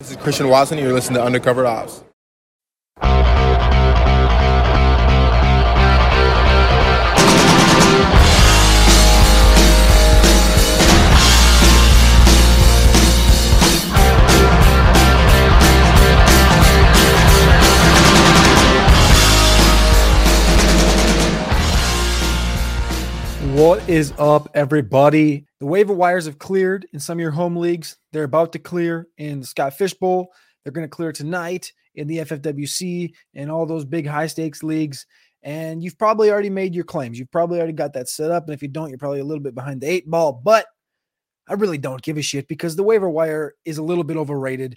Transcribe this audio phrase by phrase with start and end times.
[0.00, 0.76] This is Christian Watson.
[0.78, 2.02] You're listening to Undercovered Opps.
[23.54, 25.46] What is up, everybody?
[25.60, 27.96] The waiver wires have cleared in some of your home leagues.
[28.12, 30.32] They're about to clear in the Scott Fish Bowl.
[30.64, 35.06] They're going to clear tonight in the FFWC and all those big high stakes leagues.
[35.44, 37.16] And you've probably already made your claims.
[37.16, 38.42] You've probably already got that set up.
[38.46, 40.32] And if you don't, you're probably a little bit behind the eight ball.
[40.32, 40.66] But
[41.46, 44.76] I really don't give a shit because the waiver wire is a little bit overrated.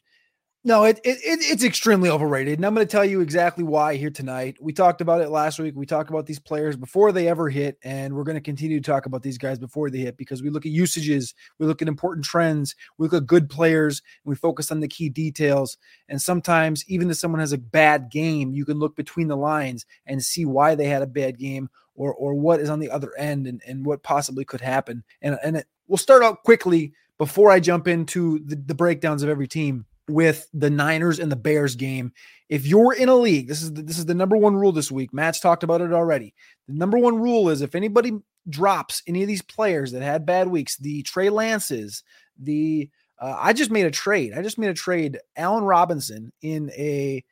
[0.68, 2.60] No, it, it, it's extremely overrated.
[2.60, 4.58] And I'm going to tell you exactly why here tonight.
[4.60, 5.76] We talked about it last week.
[5.78, 8.92] We talked about these players before they ever hit, and we're going to continue to
[8.92, 11.88] talk about these guys before they hit because we look at usages, we look at
[11.88, 15.78] important trends, we look at good players, and we focus on the key details.
[16.09, 19.86] And sometimes, even if someone has a bad game, you can look between the lines
[20.06, 23.18] and see why they had a bad game or or what is on the other
[23.18, 25.06] end and, and what possibly could happen.
[25.22, 29.30] And, and it, we'll start out quickly before I jump into the, the breakdowns of
[29.30, 32.13] every team with the Niners and the Bears game.
[32.50, 34.91] If you're in a league, this is the, this is the number one rule this
[34.91, 35.13] week.
[35.13, 36.33] Matt's talked about it already.
[36.67, 38.13] The number one rule is if anybody
[38.50, 42.03] drops any of these players that had bad weeks, the Trey Lances,
[42.39, 44.33] the uh, I just made a trade.
[44.33, 45.19] I just made a trade.
[45.35, 47.23] Allen Robinson in a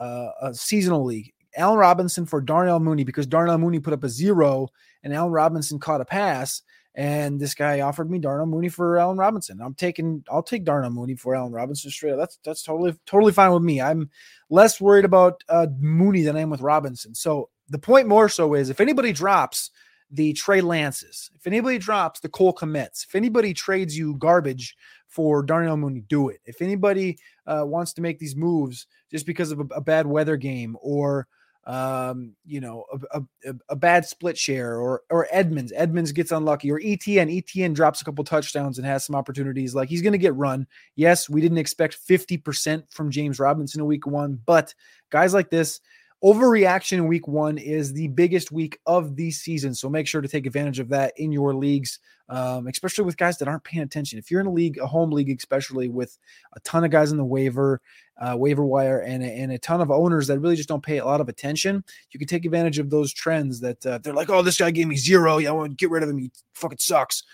[0.00, 1.32] uh, a seasonal league.
[1.56, 4.68] Allen Robinson for Darnell Mooney because Darnell Mooney put up a zero
[5.02, 6.62] and Allen Robinson caught a pass.
[6.94, 9.60] And this guy offered me Darnell Mooney for Allen Robinson.
[9.62, 12.18] I'm taking, I'll take Darnell Mooney for Allen Robinson straight up.
[12.18, 13.80] That's that's totally totally fine with me.
[13.80, 14.10] I'm
[14.50, 17.14] less worried about uh, Mooney than I am with Robinson.
[17.14, 19.70] So the point more so is if anybody drops
[20.10, 24.76] the Trey Lances, if anybody drops the Cole Kmets, if anybody trades you garbage
[25.08, 26.40] for Darnell Mooney, do it.
[26.44, 30.36] If anybody uh, wants to make these moves just because of a, a bad weather
[30.36, 31.26] game or
[31.64, 35.72] um, you know, a, a, a, bad split share or or Edmonds.
[35.76, 37.42] Edmonds gets unlucky or ETN.
[37.42, 39.72] ETN drops a couple touchdowns and has some opportunities.
[39.72, 40.66] Like he's going to get run.
[40.96, 44.74] Yes, we didn't expect 50% from James Robinson in week one, but
[45.10, 45.80] guys like this,
[46.24, 49.74] overreaction week one is the biggest week of the season.
[49.74, 53.38] So make sure to take advantage of that in your leagues, um, especially with guys
[53.38, 54.18] that aren't paying attention.
[54.18, 56.16] If you're in a league, a home league, especially with
[56.54, 57.80] a ton of guys in the waiver,
[58.20, 60.98] uh, waiver wire, and a, and a ton of owners that really just don't pay
[60.98, 64.30] a lot of attention, you can take advantage of those trends that uh, they're like,
[64.30, 65.38] oh, this guy gave me zero.
[65.38, 66.18] Yeah, I want to get rid of him.
[66.18, 67.24] He fucking sucks.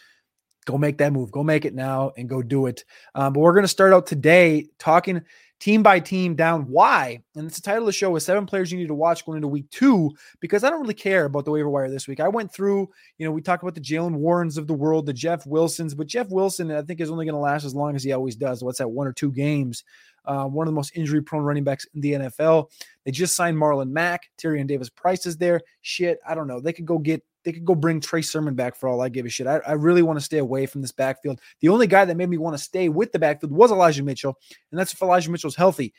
[0.64, 1.30] Go make that move.
[1.30, 2.84] Go make it now and go do it.
[3.14, 5.22] Um, but we're going to start out today talking
[5.60, 6.62] team by team down.
[6.68, 7.22] Why?
[7.34, 9.36] And it's the title of the show with seven players you need to watch going
[9.36, 12.20] into week two because I don't really care about the waiver wire this week.
[12.20, 12.88] I went through,
[13.18, 16.06] you know, we talked about the Jalen Warrens of the world, the Jeff Wilsons, but
[16.06, 18.62] Jeff Wilson, I think, is only going to last as long as he always does.
[18.62, 19.84] What's that, one or two games?
[20.28, 22.70] Uh, one of the most injury prone running backs in the NFL.
[23.04, 24.28] They just signed Marlon Mack.
[24.38, 25.62] Tyrion Davis Price is there.
[25.80, 26.60] Shit, I don't know.
[26.60, 29.24] They could go get they could go bring Trey Sermon back for all I give
[29.24, 29.46] a shit.
[29.46, 31.40] I, I really want to stay away from this backfield.
[31.60, 34.36] The only guy that made me want to stay with the backfield was Elijah Mitchell,
[34.70, 35.94] and that's if Elijah Mitchell's healthy.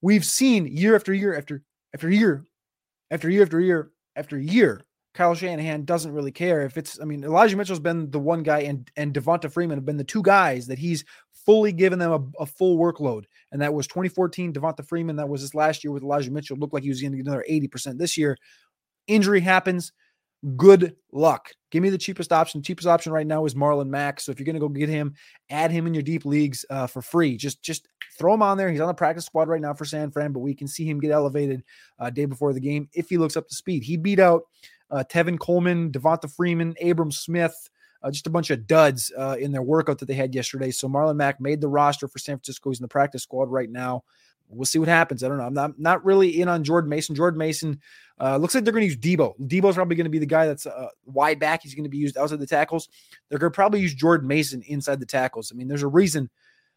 [0.00, 1.62] We've seen year after year after
[1.92, 2.44] after year
[3.10, 4.82] after year after year after year.
[5.14, 7.00] Kyle Shanahan doesn't really care if it's.
[7.00, 10.04] I mean, Elijah Mitchell's been the one guy, and and Devonta Freeman have been the
[10.04, 11.04] two guys that he's
[11.44, 13.24] fully given them a, a full workload.
[13.52, 15.16] And that was 2014 Devonta Freeman.
[15.16, 16.56] That was his last year with Elijah Mitchell.
[16.56, 18.36] Looked like he was going to get another 80% this year.
[19.06, 19.92] Injury happens
[20.56, 21.50] good luck.
[21.70, 22.62] Give me the cheapest option.
[22.62, 24.20] Cheapest option right now is Marlon Mack.
[24.20, 25.14] So if you're going to go get him,
[25.50, 27.36] add him in your deep leagues uh, for free.
[27.36, 27.88] Just just
[28.18, 28.70] throw him on there.
[28.70, 31.00] He's on the practice squad right now for San Fran, but we can see him
[31.00, 31.62] get elevated
[31.98, 33.82] uh, day before the game if he looks up to speed.
[33.82, 34.42] He beat out
[34.90, 37.54] uh, Tevin Coleman, Devonta Freeman, Abram Smith.
[38.02, 40.70] Uh, just a bunch of duds uh, in their workout that they had yesterday.
[40.70, 42.70] So Marlon Mack made the roster for San Francisco.
[42.70, 44.04] He's in the practice squad right now
[44.50, 45.22] we'll see what happens.
[45.22, 45.44] I don't know.
[45.44, 47.14] I'm not not really in on Jordan Mason.
[47.14, 47.80] Jordan Mason
[48.20, 49.38] uh, looks like they're going to use Deebo.
[49.46, 51.62] Deebo's probably going to be the guy that's uh, wide back.
[51.62, 52.88] He's going to be used outside the tackles.
[53.28, 55.52] They're going to probably use Jordan Mason inside the tackles.
[55.52, 56.30] I mean, there's a reason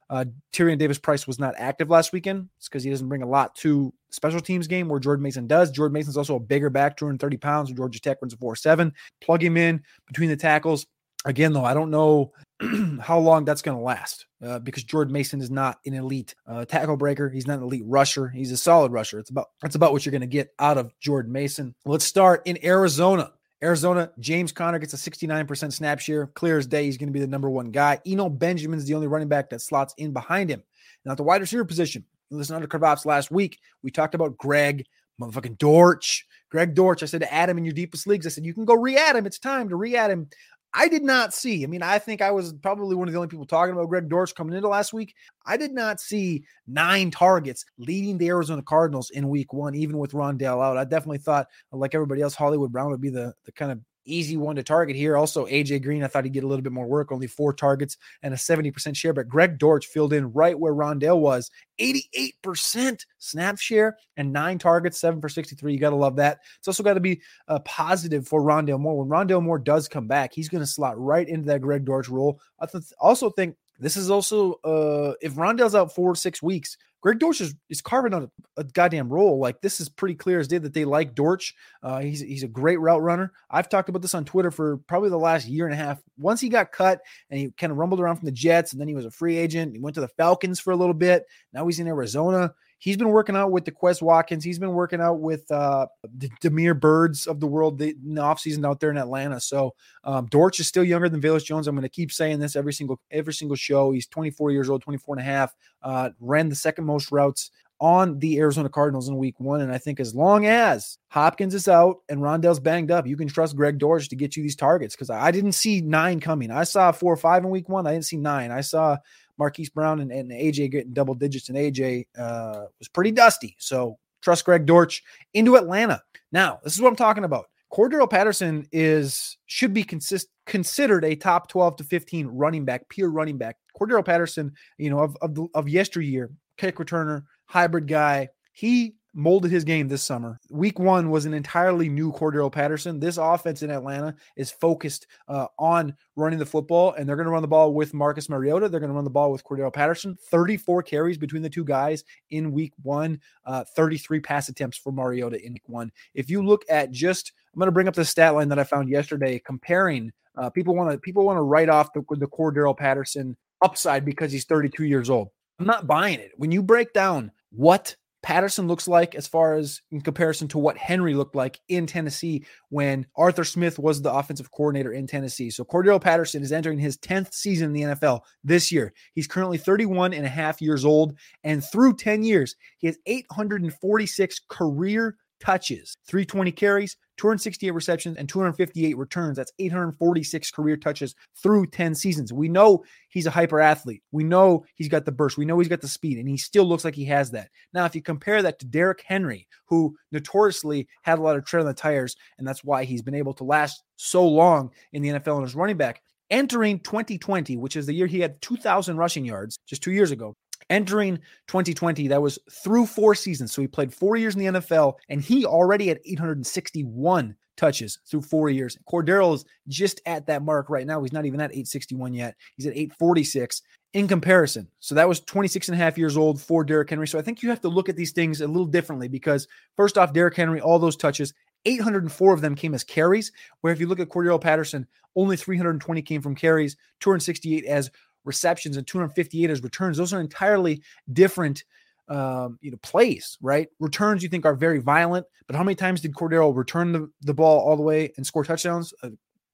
[0.10, 2.50] uh, Tyrion Davis Price was not active last weekend.
[2.58, 5.72] It's because he doesn't bring a lot to special teams game where Jordan Mason does.
[5.72, 7.72] Jordan Mason's also a bigger back, 230 pounds.
[7.72, 8.94] Georgia Tech runs a 4 7.
[9.22, 10.86] Plug him in between the tackles.
[11.26, 12.34] Again, though, I don't know
[13.02, 16.66] how long that's going to last uh, because Jordan Mason is not an elite uh,
[16.66, 17.30] tackle breaker.
[17.30, 18.28] He's not an elite rusher.
[18.28, 19.20] He's a solid rusher.
[19.20, 21.76] It's about that's about what you're going to get out of Jordan Mason.
[21.86, 23.32] Let's start in Arizona.
[23.64, 26.28] Arizona, James Conner gets a 69% snap share.
[26.28, 28.00] Clear as day, he's going to be the number one guy.
[28.08, 30.64] Eno Benjamin's the only running back that slots in behind him.
[31.06, 33.60] Now, at the wide receiver position, listen to Kravats last week.
[33.84, 34.86] We talked about Greg
[35.22, 36.26] motherfucking Dortch.
[36.50, 37.04] Greg Dortch.
[37.04, 38.26] I said to add him in your deepest leagues.
[38.26, 39.28] I said, you can go re add him.
[39.28, 40.28] It's time to re add him.
[40.74, 41.64] I did not see.
[41.64, 44.08] I mean, I think I was probably one of the only people talking about Greg
[44.08, 45.16] Dortch coming into last week.
[45.46, 50.14] I did not see nine targets leading the Arizona Cardinals in week one, even with
[50.14, 50.78] Rondale out.
[50.78, 54.38] I definitely thought, like everybody else, Hollywood Brown would be the, the kind of easy
[54.38, 55.18] one to target here.
[55.18, 57.98] Also, AJ Green, I thought he'd get a little bit more work, only four targets
[58.24, 59.14] and a 70% share.
[59.14, 65.00] But Greg Dortch filled in right where Rondale was 88% snap share and nine targets,
[65.00, 65.74] seven for 63.
[65.74, 66.40] You got to love that.
[66.58, 69.04] It's also got to be a positive for Rondale Moore.
[69.04, 72.10] When Rondale Moore does come back, he's going to slot right into that Greg Dortch
[72.10, 72.40] role.
[72.60, 77.18] I th- also think this is also uh if Rondale's out four six weeks, Greg
[77.18, 79.40] Dortch is, is carving out a, a, goddamn role.
[79.40, 81.56] Like this is pretty clear as day that they like Dortch.
[81.82, 83.34] Uh, he's he's a great route runner.
[83.50, 86.00] I've talked about this on Twitter for probably the last year and a half.
[86.18, 88.88] Once he got cut and he kind of rumbled around from the Jets, and then
[88.88, 89.74] he was a free agent.
[89.74, 91.26] He went to the Falcons for a little bit.
[91.54, 92.54] Now he's in Arizona.
[92.82, 94.44] He's been working out with the Quez Watkins.
[94.44, 95.86] He's been working out with uh,
[96.18, 99.40] the Damiere Byrds of the world in the offseason out there in Atlanta.
[99.40, 101.68] So um, Dortch is still younger than Velus Jones.
[101.68, 103.92] I'm going to keep saying this every single every single show.
[103.92, 105.54] He's 24 years old, 24 and a half.
[105.84, 109.62] Uh, ran the second most routes on the Arizona Cardinals in week one.
[109.62, 113.28] And I think as long as Hopkins is out and Rondale's banged up, you can
[113.28, 116.50] trust Greg Dortch to get you these targets because I didn't see nine coming.
[116.50, 117.86] I saw four or five in week one.
[117.86, 118.52] I didn't see nine.
[118.52, 118.98] I saw
[119.42, 123.56] Marquise Brown and, and AJ getting double digits, and AJ uh, was pretty dusty.
[123.58, 125.04] So trust Greg Dortch
[125.34, 126.00] into Atlanta.
[126.32, 127.48] Now, this is what I'm talking about.
[127.74, 133.10] Cordarrelle Patterson is should be consist, considered a top 12 to 15 running back, pure
[133.10, 133.58] running back.
[133.76, 138.30] Cordarrelle Patterson, you know, of of, of yesteryear, kick returner, hybrid guy.
[138.54, 140.40] He molded his game this summer.
[140.50, 143.00] Week one was an entirely new Cordarrelle Patterson.
[143.00, 147.32] This offense in Atlanta is focused uh, on running the football, and they're going to
[147.32, 148.70] run the ball with Marcus Mariota.
[148.70, 150.18] They're going to run the ball with Cordarrelle Patterson.
[150.30, 155.44] 34 carries between the two guys in week one, uh, 33 pass attempts for Mariota
[155.46, 155.92] in week one.
[156.14, 158.64] If you look at just, I'm going to bring up the stat line that I
[158.64, 160.12] found yesterday comparing.
[160.38, 164.32] Uh, people want to people want to write off the, the Cordarrelle Patterson upside because
[164.32, 165.30] he's 32 years old.
[165.60, 166.32] I'm not buying it.
[166.38, 170.78] When you break down what Patterson looks like as far as in comparison to what
[170.78, 175.50] Henry looked like in Tennessee when Arthur Smith was the offensive coordinator in Tennessee.
[175.50, 178.94] So Cordarrelle Patterson is entering his 10th season in the NFL this year.
[179.14, 181.18] He's currently 31 and a half years old.
[181.44, 188.98] And through 10 years, he has 846 career touches, 320 carries, 268 receptions, and 258
[188.98, 189.38] returns.
[189.38, 192.34] That's 846 career touches through 10 seasons.
[192.34, 194.02] We know he's a hyper athlete.
[194.12, 195.38] We know he's got the burst.
[195.38, 197.50] We know he's got the speed, and he still looks like he has that.
[197.76, 201.60] Now, if you compare that to Derrick Henry, who notoriously had a lot of tread
[201.60, 205.10] on the tires, and that's why he's been able to last so long in the
[205.10, 206.02] NFL and as running back.
[206.32, 210.36] Entering 2020, which is the year he had 2,000 rushing yards just two years ago,
[210.70, 211.18] entering
[211.48, 213.52] 2020, that was through four seasons.
[213.52, 218.22] So he played four years in the NFL and he already had 861 touches through
[218.22, 218.78] four years.
[218.90, 221.02] Cordero is just at that mark right now.
[221.02, 222.36] He's not even at 861 yet.
[222.56, 223.62] He's at 846
[223.94, 224.68] in comparison.
[224.80, 227.08] So that was 26 and a half years old for Derrick Henry.
[227.08, 229.98] So I think you have to look at these things a little differently because first
[229.98, 231.34] off, Derrick Henry, all those touches,
[231.66, 233.32] 804 of them came as carries.
[233.62, 237.92] Where if you look at Cordarrelle Patterson, only 320 came from carries, 268 as
[238.24, 239.98] receptions and 258 as returns.
[239.98, 240.82] Those are entirely
[241.14, 241.64] different
[242.08, 243.70] um, you know, plays, right?
[243.80, 247.34] Returns you think are very violent, but how many times did Cordarrelle return the, the
[247.34, 248.94] ball all the way and score touchdowns?
[249.02, 249.10] Uh,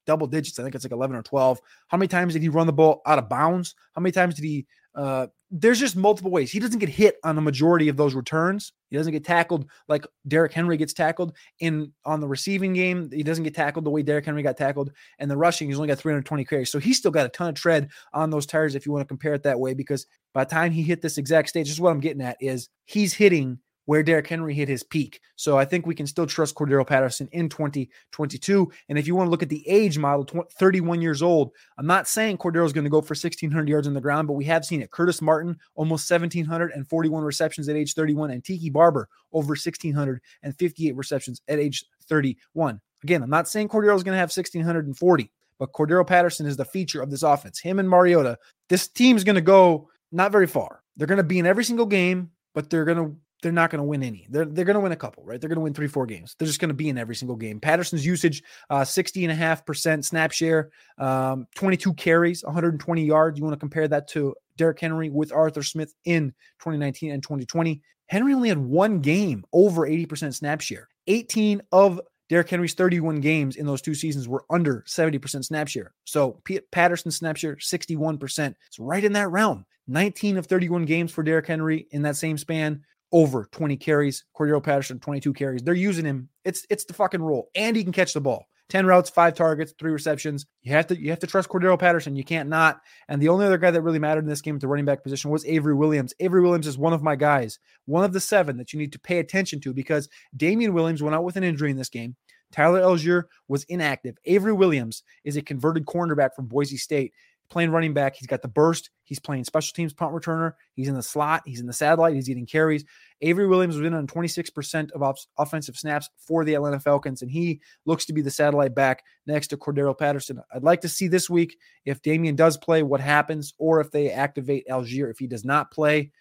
[0.06, 0.58] double digits.
[0.58, 1.60] I think it's like 11 or 12.
[1.86, 3.74] How many times did he run the ball out of bounds?
[3.94, 6.50] How many times did he uh, there's just multiple ways.
[6.50, 8.72] He doesn't get hit on the majority of those returns.
[8.90, 13.08] He doesn't get tackled like Derrick Henry gets tackled in on the receiving game.
[13.12, 14.92] He doesn't get tackled the way Derrick Henry got tackled.
[15.18, 16.70] And the rushing, he's only got 320 carries.
[16.70, 19.08] So he's still got a ton of tread on those tires if you want to
[19.08, 19.72] compare it that way.
[19.74, 22.36] Because by the time he hit this exact stage, this is what I'm getting at
[22.40, 25.18] is he's hitting where Derrick Henry hit his peak.
[25.36, 28.70] So I think we can still trust Cordarrelle Patterson in 2022.
[28.90, 32.06] And if you want to look at the age model, 31 years old, I'm not
[32.06, 34.82] saying Cordarrelle's going to go for 1,600 yards on the ground, but we have seen
[34.82, 34.90] it.
[34.90, 41.58] Curtis Martin, almost 1,741 receptions at age 31, and Tiki Barber, over 1,658 receptions at
[41.58, 42.78] age 31.
[43.04, 47.00] Again, I'm not saying Cordarrelle's going to have 1,640, but Cordarrelle Patterson is the feature
[47.00, 47.58] of this offense.
[47.58, 48.36] Him and Mariota,
[48.68, 50.82] this team's going to go not very far.
[50.98, 53.78] They're going to be in every single game but they're going to they're not going
[53.78, 54.26] to win any.
[54.30, 55.40] They're, they're going to win a couple, right?
[55.40, 56.34] They're going to win three, four games.
[56.38, 57.60] They're just going to be in every single game.
[57.60, 63.38] Patterson's usage, uh, 60.5% snap share, um, 22 carries, 120 yards.
[63.38, 67.80] You want to compare that to Derrick Henry with Arthur Smith in 2019 and 2020.
[68.08, 70.88] Henry only had one game over 80% snap share.
[71.06, 75.94] 18 of Derrick Henry's 31 games in those two seasons were under 70% snap share.
[76.04, 78.54] So P- Patterson snap share 61%.
[78.66, 79.64] It's right in that realm.
[79.86, 84.24] 19 of 31 games for Derrick Henry in that same span, over 20 carries.
[84.36, 85.62] Cordero Patterson 22 carries.
[85.62, 86.28] They're using him.
[86.44, 87.48] It's it's the fucking rule.
[87.54, 88.46] and he can catch the ball.
[88.68, 90.44] 10 routes, five targets, three receptions.
[90.62, 92.16] You have to you have to trust Cordero Patterson.
[92.16, 92.80] You can't not.
[93.08, 95.02] And the only other guy that really mattered in this game at the running back
[95.02, 96.12] position was Avery Williams.
[96.20, 98.98] Avery Williams is one of my guys, one of the seven that you need to
[98.98, 102.16] pay attention to because Damien Williams went out with an injury in this game.
[102.52, 104.16] Tyler Allgeier was inactive.
[104.24, 107.12] Avery Williams is a converted cornerback from Boise State
[107.50, 108.16] playing running back.
[108.16, 108.90] He's got the burst.
[109.04, 110.52] He's playing special teams punt returner.
[110.74, 111.42] He's in the slot.
[111.46, 112.14] He's in the satellite.
[112.14, 112.84] He's getting carries.
[113.20, 117.60] Avery Williams was in on 26% of offensive snaps for the Atlanta Falcons, and he
[117.86, 120.40] looks to be the satellite back next to Cordarrelle Patterson.
[120.54, 124.10] I'd like to see this week if Damien does play, what happens, or if they
[124.10, 126.12] activate Allgeier if he does not play.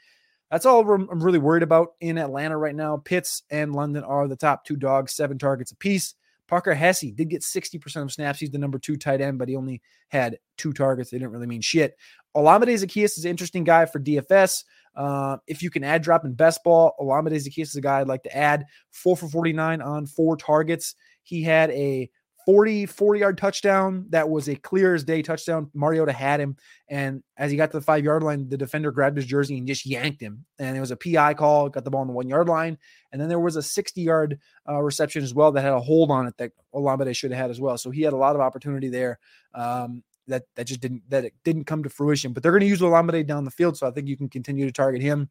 [0.50, 2.98] That's all I'm really worried about in Atlanta right now.
[2.98, 6.16] Pitts and London are the top two dogs, seven targets apiece.
[6.48, 8.40] Parker Hesse did get 60% of snaps.
[8.40, 11.10] He's the number two tight end, but he only had two targets.
[11.10, 11.98] They didn't really mean shit.
[12.36, 14.64] Olamide Zaccheaus is an interesting guy for DFS.
[14.96, 18.08] Uh, if you can add drop in best ball, Olamide Zaccheaus is a guy I'd
[18.08, 18.66] like to add.
[18.92, 20.96] Four for 49 on four targets.
[21.24, 22.10] He had a
[22.48, 24.06] 40, 40 yard touchdown.
[24.12, 25.70] That was a clear as day touchdown.
[25.74, 26.56] Mariota had him.
[26.88, 29.68] And as he got to the five yard line, the defender grabbed his jersey and
[29.68, 30.46] just yanked him.
[30.58, 32.78] And it was a PI call, got the ball on the one yard line.
[33.12, 36.10] And then there was a 60 yard uh, reception as well that had a hold
[36.10, 37.78] on it that Olamide should have had as well.
[37.78, 39.20] So he had a lot of opportunity there.
[39.54, 42.68] Um, that, that just didn't that it didn't come to fruition, but they're going to
[42.68, 45.30] use Olamide down the field, so I think you can continue to target him.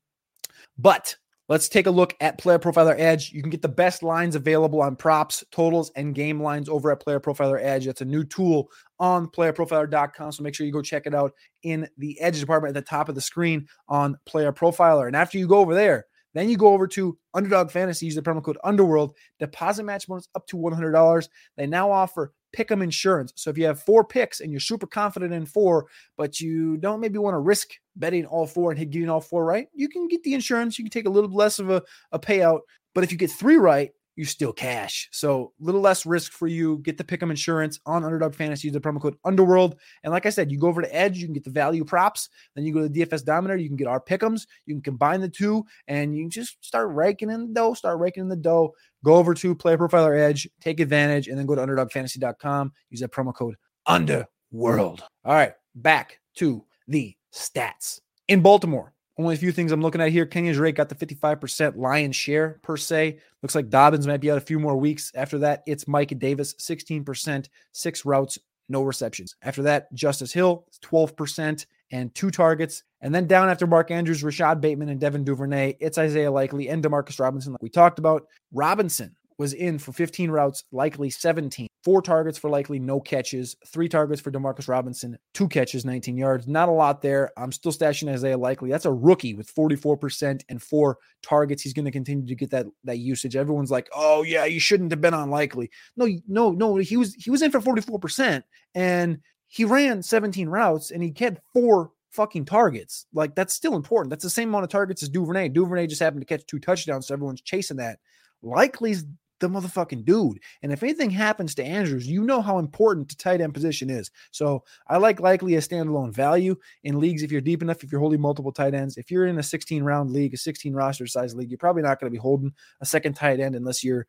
[0.78, 1.16] But
[1.48, 3.30] Let's take a look at Player Profiler Edge.
[3.30, 7.00] You can get the best lines available on props, totals, and game lines over at
[7.00, 7.86] Player Profiler Edge.
[7.86, 10.32] That's a new tool on playerprofiler.com.
[10.32, 13.08] So make sure you go check it out in the Edge department at the top
[13.08, 15.06] of the screen on Player Profiler.
[15.06, 18.22] And after you go over there, then you go over to Underdog Fantasy, use the
[18.22, 21.28] promo code Underworld, deposit match bonus up to $100.
[21.56, 23.32] They now offer Pick'em insurance.
[23.36, 25.86] So if you have four picks and you're super confident in four,
[26.16, 29.68] but you don't maybe want to risk betting all four and getting all four right,
[29.74, 30.78] you can get the insurance.
[30.78, 32.60] You can take a little less of a, a payout.
[32.94, 35.08] But if you get three right, you still cash.
[35.12, 36.78] So a little less risk for you.
[36.78, 38.68] Get the Pick'em insurance on Underdog Fantasy.
[38.68, 39.76] Use the promo code Underworld.
[40.02, 42.28] And like I said, you go over to Edge, you can get the value props.
[42.54, 44.46] Then you go to the DFS Dominator, you can get our Pick'ems.
[44.64, 47.74] You can combine the two, and you just start raking in the dough.
[47.74, 48.72] Start raking in the dough.
[49.04, 52.72] Go over to Player Profiler Edge, take advantage, and then go to UnderdogFantasy.com.
[52.90, 53.56] Use that promo code
[53.86, 55.04] Underworld.
[55.24, 58.95] All right, back to the stats in Baltimore.
[59.18, 60.26] Only a few things I'm looking at here.
[60.26, 63.18] Kenyan Drake got the 55% lion's share per se.
[63.42, 65.10] Looks like Dobbins might be out a few more weeks.
[65.14, 69.34] After that, it's Mike Davis, 16%, six routes, no receptions.
[69.42, 72.82] After that, Justice Hill, 12% and two targets.
[73.00, 76.84] And then down after Mark Andrews, Rashad Bateman, and Devin Duvernay, it's Isaiah Likely and
[76.84, 78.26] Demarcus Robinson, like we talked about.
[78.52, 81.68] Robinson was in for 15 routes, likely 17.
[81.86, 86.48] Four targets for likely no catches, three targets for Demarcus Robinson, two catches, 19 yards.
[86.48, 87.30] Not a lot there.
[87.36, 88.70] I'm still stashing Isaiah Likely.
[88.70, 91.62] That's a rookie with 44% and four targets.
[91.62, 93.36] He's going to continue to get that that usage.
[93.36, 96.74] Everyone's like, "Oh yeah, you shouldn't have been on Likely." No, no, no.
[96.74, 98.42] He was he was in for 44%
[98.74, 103.06] and he ran 17 routes and he had four fucking targets.
[103.14, 104.10] Like that's still important.
[104.10, 105.50] That's the same amount of targets as Duvernay.
[105.50, 108.00] Duvernay just happened to catch two touchdowns, so everyone's chasing that.
[108.42, 109.04] Likely's
[109.40, 110.40] the motherfucking dude.
[110.62, 114.10] And if anything happens to Andrews, you know how important the tight end position is.
[114.30, 118.00] So I like likely a standalone value in leagues if you're deep enough, if you're
[118.00, 118.96] holding multiple tight ends.
[118.96, 122.00] If you're in a 16 round league, a 16 roster size league, you're probably not
[122.00, 124.06] going to be holding a second tight end unless you're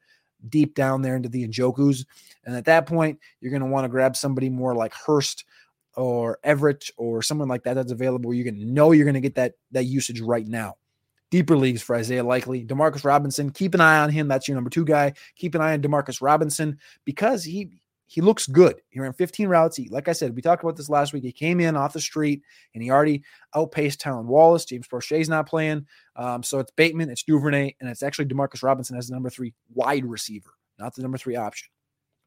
[0.50, 2.05] deep down there into the Njokus.
[2.46, 5.46] And at that point, you're going to want to grab somebody more like Hurst
[5.96, 8.31] or Everett or someone like that that's available.
[8.31, 10.75] Going to know you're going to get that that usage right now
[11.31, 12.65] deeper leagues for Isaiah Likely.
[12.65, 14.27] Demarcus Robinson, keep an eye on him.
[14.27, 15.13] That's your number two guy.
[15.36, 17.69] Keep an eye on Demarcus Robinson because he
[18.10, 18.81] he looks good.
[18.89, 19.75] He ran 15 routes.
[19.75, 21.24] He, like I said, we talked about this last week.
[21.24, 22.41] He came in off the street
[22.74, 24.63] and he already outpaced Tylan Wallace.
[24.63, 25.86] James Proche's not playing.
[26.15, 29.53] Um, so it's Bateman, it's Duvernay, and it's actually Demarcus Robinson as the number three
[29.74, 31.67] wide receiver, not the number three option.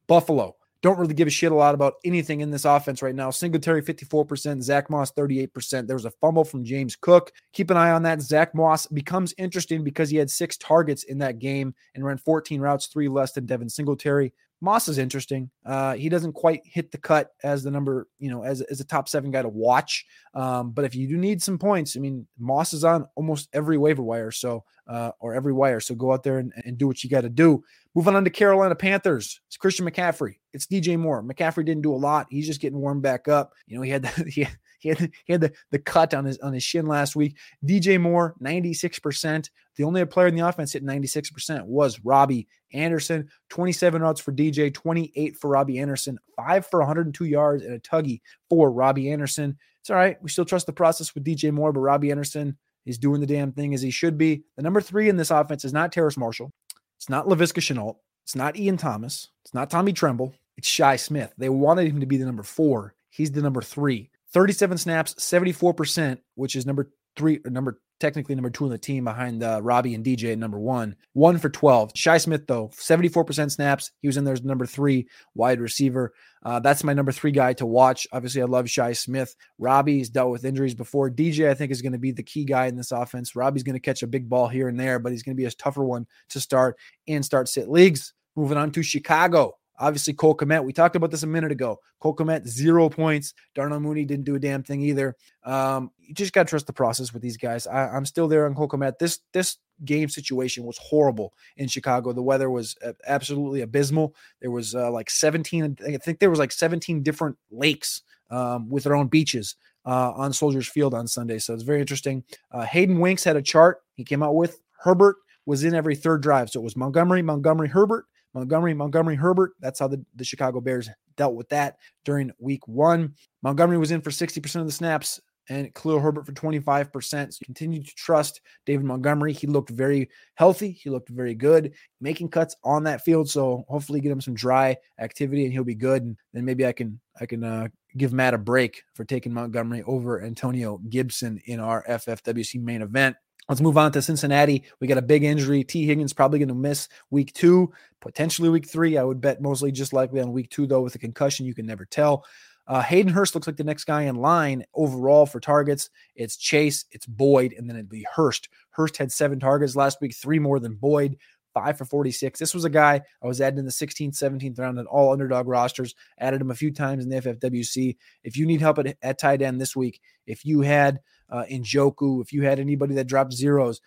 [0.07, 3.31] Buffalo, don't really give a shit a lot about anything in this offense right now.
[3.31, 5.87] Singletary 54%, Zach Moss 38%.
[5.87, 7.33] There was a fumble from James Cook.
[7.53, 8.23] Keep an eye on that.
[8.23, 12.61] Zach Moss becomes interesting because he had six targets in that game and ran 14
[12.61, 14.33] routes, three less than Devin Singletary.
[14.61, 15.50] Moss is interesting.
[15.64, 18.85] Uh, he doesn't quite hit the cut as the number, you know, as, as a
[18.85, 20.05] top seven guy to watch.
[20.35, 23.79] Um, but if you do need some points, I mean, Moss is on almost every
[23.79, 25.81] waiver wire, so uh, or every wire.
[25.81, 27.62] So go out there and, and do what you got to do.
[27.95, 30.35] Moving on to Carolina Panthers, it's Christian McCaffrey.
[30.52, 31.23] It's DJ Moore.
[31.23, 32.26] McCaffrey didn't do a lot.
[32.31, 33.52] He's just getting warmed back up.
[33.67, 34.47] You know, he had the, he,
[34.81, 37.37] he had, he had the, the cut on his on his shin last week.
[37.65, 39.51] DJ Moore, 96%.
[39.77, 43.29] The only player in the offense hit 96% was Robbie Anderson.
[43.51, 48.21] 27 routes for DJ, 28 for Robbie Anderson, five for 102 yards, and a tuggy
[48.49, 49.57] for Robbie Anderson.
[49.81, 50.21] It's all right.
[50.23, 53.53] We still trust the process with DJ Moore, but Robbie Anderson is doing the damn
[53.53, 54.45] thing as he should be.
[54.57, 56.53] The number three in this offense is not Terrace Marshall.
[56.97, 57.97] It's not Laviska Shenault.
[58.25, 59.29] It's not Ian Thomas.
[59.45, 60.35] It's not Tommy Tremble.
[60.57, 61.33] It's Shi Smith.
[61.39, 62.95] They wanted him to be the number four.
[63.09, 64.11] He's the number three.
[64.33, 69.05] 37 snaps, 74%, which is number three or number technically number two on the team
[69.05, 70.97] behind uh, Robbie and DJ number one.
[71.13, 71.93] One for 12.
[71.95, 73.93] Shi Smith, though, 74% snaps.
[74.01, 76.15] He was in there as number three wide receiver.
[76.43, 78.07] Uh, that's my number three guy to watch.
[78.13, 79.37] Obviously, I love Shi Smith.
[79.59, 81.11] Robbie's dealt with injuries before.
[81.11, 83.37] DJ, I think, is going to be the key guy in this offense.
[83.37, 85.47] Robbie's going to catch a big ball here and there, but he's going to be
[85.47, 88.15] a tougher one to start in start sit leagues.
[88.35, 89.59] Moving on to Chicago.
[89.81, 91.81] Obviously, Cole Kmet, we talked about this a minute ago.
[92.01, 93.33] Cole Kmet, zero points.
[93.55, 95.17] Darnell Mooney didn't do a damn thing either.
[95.43, 97.67] Um, you just got to trust the process with these guys.
[97.67, 98.99] I, am still there on Cole Kmet.
[98.99, 102.13] This, this game situation was horrible in Chicago.
[102.13, 104.15] The weather was absolutely abysmal.
[104.43, 108.85] There was uh, like 17, I think there was like 17 different lakes um, with
[108.85, 109.57] their own beaches
[109.87, 111.39] uh, on Soldiers Field on Sunday.
[111.39, 112.23] So it's very interesting.
[112.53, 114.61] Uh, Hayden Winks had a chart he came out with.
[114.83, 116.51] Herbert was in every third drive.
[116.51, 119.53] So it was Montgomery, Montgomery, Herbert, Montgomery, Montgomery, Herbert.
[119.61, 123.15] That's how the, the Chicago Bears dealt with that during week one.
[123.43, 125.21] Montgomery was in for 60% of the snaps
[125.51, 127.33] and Khalil Herbert for 25%.
[127.33, 129.33] So continue to trust David Montgomery.
[129.33, 130.71] He looked very healthy.
[130.71, 133.29] He looked very good, making cuts on that field.
[133.29, 136.03] So hopefully get him some dry activity and he'll be good.
[136.03, 139.83] And then maybe I can I can uh, give Matt a break for taking Montgomery
[139.87, 143.17] over Antonio Gibson in our FFWC main event.
[143.50, 144.62] Let's move on to Cincinnati.
[144.78, 145.64] We got a big injury.
[145.64, 148.97] Tee Higgins probably going to miss week two, potentially week three.
[148.97, 151.47] I would bet mostly just likely on week two, though, with a concussion.
[151.47, 152.25] You can never tell.
[152.69, 155.90] Uh, Hayden Hurst looks like the next guy in line overall for targets.
[156.14, 158.49] It's Chase, it's Boyd, and then it'd be Hurst.
[158.71, 161.16] Hurst had seven targets last week, three more than Boyd,
[161.52, 162.38] five for 46.
[162.38, 165.48] This was a guy I was adding in the 16th, 17th round in all underdog
[165.48, 167.96] rosters, added him a few times in the FFWC.
[168.22, 172.23] If you need help at, at tight end this week, if you had uh, Njoku,
[172.23, 173.81] if you had anybody that dropped zeros,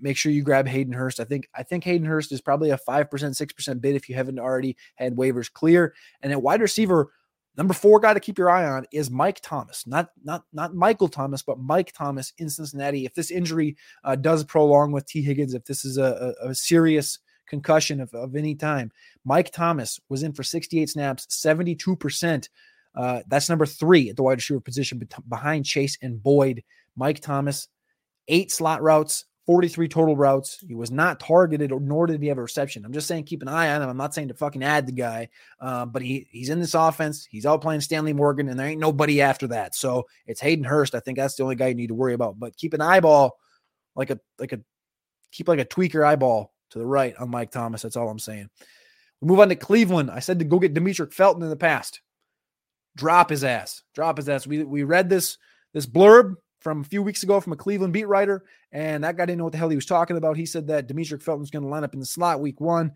[0.00, 1.20] make sure you grab Hayden Hurst.
[1.20, 4.08] I think I think Hayden Hurst is probably a five percent, six percent bid if
[4.08, 5.94] you haven't already had waivers clear.
[6.22, 7.10] And at wide receiver,
[7.56, 11.08] number four guy to keep your eye on is Mike Thomas, not not not Michael
[11.08, 13.04] Thomas, but Mike Thomas in Cincinnati.
[13.04, 16.54] If this injury uh, does prolong with Tee Higgins, if this is a, a, a
[16.54, 18.90] serious concussion of, of any time,
[19.24, 22.48] Mike Thomas was in for 68 snaps, 72 percent.
[22.96, 26.62] Uh, that's number three at the wide receiver position behind Chase and Boyd.
[26.96, 27.68] Mike Thomas,
[28.28, 30.58] eight slot routes, 43 total routes.
[30.66, 32.84] He was not targeted, nor did he have a reception.
[32.84, 33.88] I'm just saying keep an eye on him.
[33.88, 35.28] I'm not saying to fucking add the guy,
[35.60, 37.26] uh, but he he's in this offense.
[37.28, 39.74] He's out playing Stanley Morgan, and there ain't nobody after that.
[39.74, 40.94] So it's Hayden Hurst.
[40.94, 42.38] I think that's the only guy you need to worry about.
[42.38, 43.36] But keep an eyeball,
[43.94, 44.60] like a like a
[45.30, 47.82] keep like a tweaker eyeball to the right on Mike Thomas.
[47.82, 48.48] That's all I'm saying.
[49.20, 50.10] We move on to Cleveland.
[50.10, 52.00] I said to go get Demetric Felton in the past.
[52.96, 53.82] Drop his ass.
[53.94, 54.46] Drop his ass.
[54.46, 55.36] We we read this
[55.74, 59.26] this blurb from a few weeks ago from a Cleveland beat writer, and that guy
[59.26, 60.36] didn't know what the hell he was talking about.
[60.36, 62.92] He said that Demetric Felton's going to line up in the slot week one.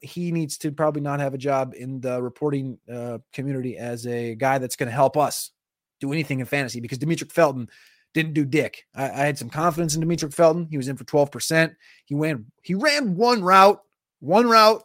[0.00, 4.34] He needs to probably not have a job in the reporting uh, community as a
[4.34, 5.52] guy that's going to help us
[6.00, 7.68] do anything in fantasy because Demetric Felton
[8.14, 8.84] didn't do dick.
[8.96, 10.66] I, I had some confidence in Demetric Felton.
[10.68, 11.76] He was in for 12%.
[12.04, 13.80] He went, he ran one route,
[14.18, 14.82] one route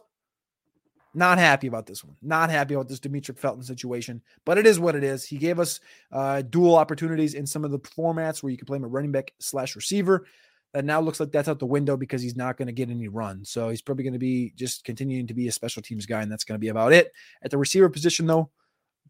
[1.14, 2.16] not happy about this one.
[2.22, 5.24] Not happy about this Demetric Felton situation, but it is what it is.
[5.24, 5.80] He gave us
[6.12, 9.12] uh, dual opportunities in some of the formats where you can play him a running
[9.12, 10.26] back slash receiver.
[10.72, 13.06] That now looks like that's out the window because he's not going to get any
[13.06, 13.44] run.
[13.44, 16.32] So he's probably going to be just continuing to be a special teams guy, and
[16.32, 17.12] that's going to be about it.
[17.42, 18.50] At the receiver position, though,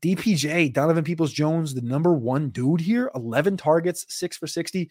[0.03, 4.91] DPJ, Donovan Peoples Jones, the number one dude here, 11 targets, six for 60.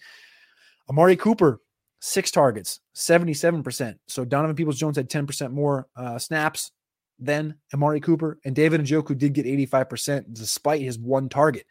[0.90, 1.62] Amari Cooper,
[2.00, 3.96] six targets, 77%.
[4.08, 6.72] So Donovan Peoples Jones had 10% more uh, snaps,
[7.26, 11.66] then Amari Cooper and David Njoku did get 85% despite his one target.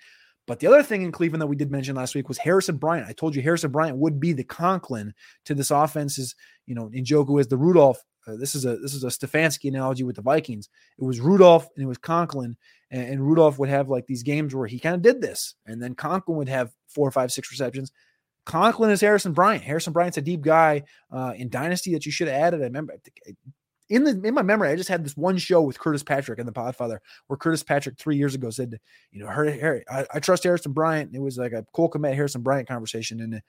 [0.47, 3.07] But the other thing in Cleveland that we did mention last week was Harrison Bryant.
[3.07, 6.19] I told you Harrison Bryant would be the Conklin to this offense.
[6.19, 6.35] Is
[6.67, 8.03] you know Njoku is the Rudolph.
[8.27, 10.69] Uh, this is a this is a Stefanski analogy with the Vikings.
[10.99, 12.57] It was Rudolph and it was Conklin,
[12.91, 15.81] and, and Rudolph would have like these games where he kind of did this, and
[15.81, 17.93] then Conklin would have four, five, six receptions.
[18.45, 19.63] Conklin is Harrison Bryant.
[19.63, 22.61] Harrison Bryant's a deep guy uh, in Dynasty that you should have added.
[22.61, 22.95] I remember
[23.89, 26.49] in the in my memory, I just had this one show with Curtis Patrick and
[26.49, 28.79] the Podfather, where Curtis Patrick three years ago said,
[29.11, 31.15] you know, Harry, I, I trust Harrison Bryant.
[31.15, 33.43] It was like a Cole Kmet Harrison Bryant conversation, and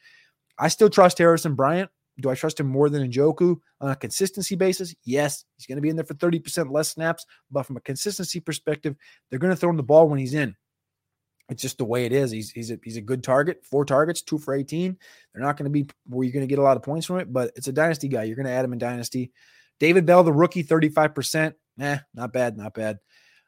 [0.58, 1.90] I still trust Harrison Bryant.
[2.20, 4.94] Do I trust him more than Njoku on a consistency basis?
[5.04, 8.40] Yes, he's going to be in there for 30% less snaps, but from a consistency
[8.40, 8.96] perspective,
[9.30, 10.56] they're going to throw him the ball when he's in.
[11.50, 12.32] It's just the way it is.
[12.32, 14.98] He's he's a, he's a good target, four targets, two for 18.
[15.34, 17.20] They're not going to be where you're going to get a lot of points from
[17.20, 18.24] it, but it's a dynasty guy.
[18.24, 19.32] You're going to add him in dynasty.
[19.84, 21.56] David Bell, the rookie, 35%.
[21.82, 23.00] Eh, not bad, not bad.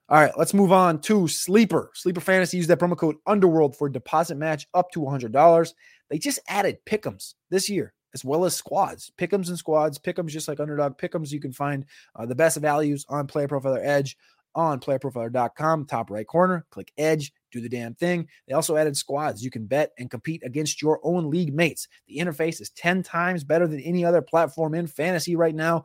[0.09, 1.91] All right, let's move on to Sleeper.
[1.93, 2.57] Sleeper Fantasy.
[2.57, 5.73] Use that promo code Underworld for deposit match up to $100.
[6.09, 9.13] They just added pick'ems this year, as well as squads.
[9.17, 9.97] Pick'ems and squads.
[9.97, 11.31] Pick'ems just like underdog pick'ems.
[11.31, 11.85] You can find
[12.17, 14.17] uh, the best values on Player Profiler Edge
[14.55, 16.65] on playerprofiler.com, top right corner.
[16.69, 18.27] Click Edge, do the damn thing.
[18.47, 19.43] They also added squads.
[19.43, 21.87] You can bet and compete against your own league mates.
[22.07, 25.83] The interface is 10 times better than any other platform in fantasy right now.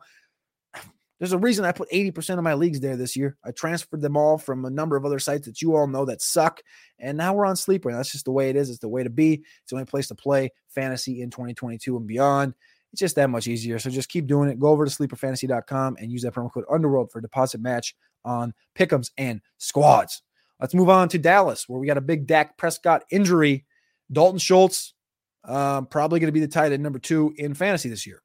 [1.21, 3.37] There's a reason I put 80% of my leagues there this year.
[3.45, 6.19] I transferred them all from a number of other sites that you all know that
[6.19, 6.63] suck.
[6.97, 7.89] And now we're on Sleeper.
[7.89, 8.71] And that's just the way it is.
[8.71, 9.33] It's the way to be.
[9.33, 12.55] It's the only place to play fantasy in 2022 and beyond.
[12.91, 13.77] It's just that much easier.
[13.77, 14.59] So just keep doing it.
[14.59, 19.11] Go over to sleeperfantasy.com and use that promo code Underworld for deposit match on pick'ems
[19.15, 20.23] and squads.
[20.59, 23.67] Let's move on to Dallas, where we got a big Dak Prescott injury.
[24.11, 24.95] Dalton Schultz,
[25.43, 28.23] um, probably going to be the tight end number two in fantasy this year.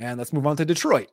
[0.00, 1.08] And let's move on to Detroit.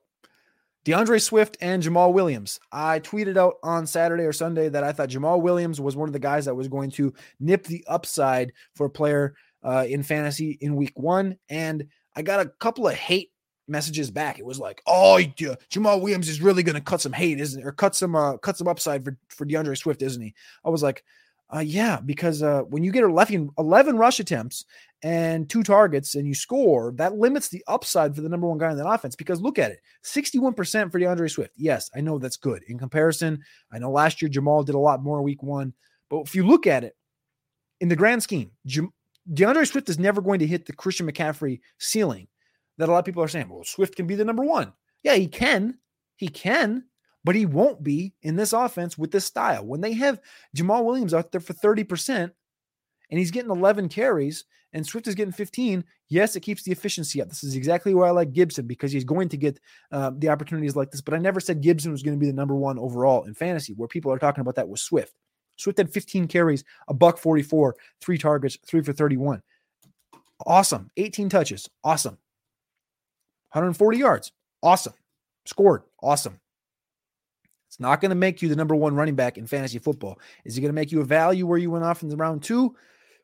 [0.86, 2.62] D'Andre Swift and Jamaal Williams.
[2.72, 6.14] I tweeted out on Saturday or Sunday that I thought Jamaal Williams was one of
[6.14, 10.58] the guys that was going to nip the upside for a player uh, in fantasy
[10.62, 11.38] in week one.
[11.50, 13.32] And I got a couple of hate
[13.68, 14.40] messages back.
[14.40, 17.60] It was like, oh, yeah, Jamaal Williams is really going to cut some hate, isn't
[17.62, 17.68] it?
[17.68, 20.34] Or cut some, uh, cut some upside for, for D'Andre Swift, isn't he?
[20.64, 21.04] I was like,
[21.54, 24.66] uh, yeah, because uh, when you get 11, 11 rush attempts
[25.02, 28.72] and two targets and you score, that limits the upside for the number one guy
[28.72, 29.16] in that offense.
[29.16, 31.54] Because look at it 61% for D'Andre Swift.
[31.56, 32.64] Yes, I know that's good.
[32.68, 35.74] In comparison, I know last year Jamaal did a lot more week one.
[36.10, 36.96] But if you look at it
[37.80, 38.94] in the grand scheme, Jam-
[39.34, 42.28] D'Andre Swift is never going to hit the Christian McCaffrey ceiling
[42.78, 44.74] that a lot of people are saying, well, Swift can be the number one.
[45.04, 45.78] Yeah, he can.
[46.18, 46.84] He can
[47.28, 49.66] but he won't be in this offense with this style.
[49.66, 50.22] When they have
[50.56, 52.32] Jamaal Williams out there for 30%
[53.10, 57.22] and he's getting 11 carries and Swift is getting 15, yes, it keeps the efficiency
[57.22, 57.28] up.
[57.28, 59.60] This is exactly why I like Gibson because he's going to get
[59.92, 61.02] uh, the opportunities like this.
[61.02, 63.74] But I never said Gibson was going to be the number one overall in fantasy,
[63.74, 65.14] where people are talking about that with Swift.
[65.58, 69.44] Swift had 15 carries, a buck 44, three targets, three for 31.
[70.46, 70.92] Awesome.
[70.96, 71.70] 18 touches.
[71.84, 72.20] Awesome.
[73.52, 74.32] 140 yards.
[74.64, 74.94] Awesome.
[75.46, 75.84] Scored.
[76.02, 76.40] Awesome.
[77.78, 80.20] It's not going to make you the number one running back in fantasy football.
[80.44, 82.42] Is it going to make you a value where you went off in the round
[82.42, 82.76] two?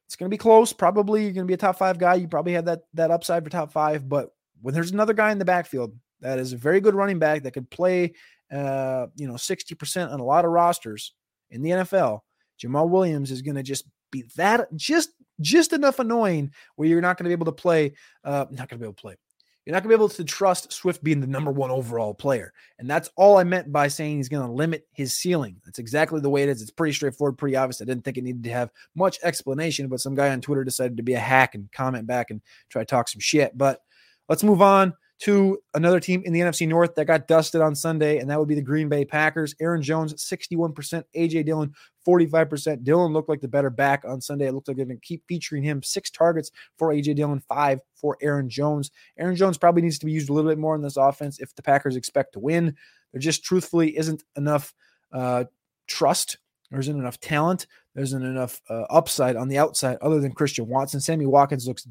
[0.06, 0.72] It's going to be close.
[0.72, 2.16] Probably you're going to be a top five guy.
[2.16, 4.08] You probably have that that upside for top five.
[4.08, 4.30] But
[4.62, 7.54] when there's another guy in the backfield that is a very good running back that
[7.54, 8.14] could play,
[8.52, 11.14] uh, you know, 60% on a lot of rosters
[11.50, 12.20] in the NFL,
[12.62, 15.10] Jamaal Williams is going to just be that just
[15.42, 17.94] just enough annoying where you're not going to be able to play.
[18.24, 19.16] Uh, not going to be able to play.
[19.66, 22.54] You're not going to be able to trust Swift being the number one overall player.
[22.80, 25.56] And that's all I meant by saying he's going to limit his ceiling.
[25.64, 26.62] That's exactly the way it is.
[26.62, 27.82] It's pretty straightforward, pretty obvious.
[27.82, 30.98] I didn't think it needed to have much explanation, but some guy on Twitter decided
[30.98, 33.58] to be a hack and comment back and try to talk some shit.
[33.58, 33.80] But
[34.28, 34.94] let's move on
[35.24, 38.50] to another team in the NFC North that got dusted on Sunday, and that would
[38.50, 39.56] be the Green Bay Packers.
[39.62, 41.74] Aaron Jones, 61%, AJ Dillon,
[42.06, 42.84] 45%.
[42.84, 44.48] Dillon looked like the better back on Sunday.
[44.48, 45.82] It looked like they're going to keep featuring him.
[45.82, 48.92] Six targets for AJ Dillon, five for Aaron Jones.
[49.18, 51.56] Aaron Jones probably needs to be used a little bit more in this offense if
[51.56, 52.76] the Packers expect to win.
[53.14, 54.74] There just truthfully isn't enough
[55.14, 55.46] uh,
[55.88, 56.38] trust.
[56.70, 57.68] There isn't enough talent.
[57.96, 61.00] There isn't enough uh, upside on the outside other than Christian Watson.
[61.00, 61.88] Sammy Watkins looks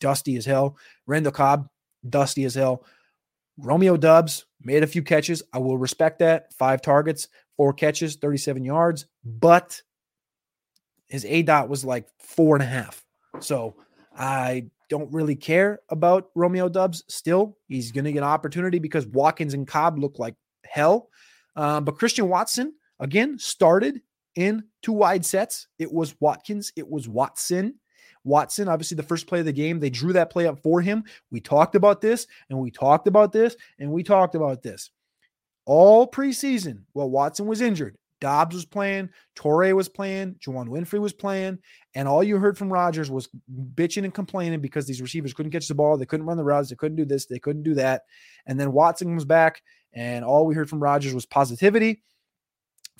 [0.00, 0.76] dusty as hell.
[1.06, 1.68] Randall Cobb,
[2.08, 2.84] dusty as hell.
[3.58, 5.42] Romeo Doubs made a few catches.
[5.52, 6.52] I will respect that.
[6.54, 9.80] Five targets, four catches, 37 yards, but
[11.08, 13.04] his A dot was like four and a half.
[13.40, 13.74] So
[14.16, 17.56] I don't really care about Romeo Doubs still.
[17.68, 20.34] He's going to get an opportunity because Watkins and Cobb look like
[20.64, 21.08] hell.
[21.54, 24.00] Uh, but Christian Watson, again, started
[24.34, 25.68] in two wide sets.
[25.78, 27.74] It was Watkins, it was Watson.
[28.24, 31.04] Watson, obviously the first play of the game, they drew that play up for him.
[31.30, 34.90] We talked about this and we talked about this and we talked about this.
[35.64, 41.12] All preseason, while Watson was injured, Doubs was playing, Toure was playing, Juwann Winfree was
[41.12, 41.58] playing,
[41.96, 43.28] and all you heard from Rodgers was
[43.74, 46.68] bitching and complaining because these receivers couldn't catch the ball, they couldn't run the routes,
[46.68, 48.02] they couldn't do this, they couldn't do that.
[48.46, 49.60] And then Watson was back,
[49.92, 52.02] and all we heard from Rodgers was positivity.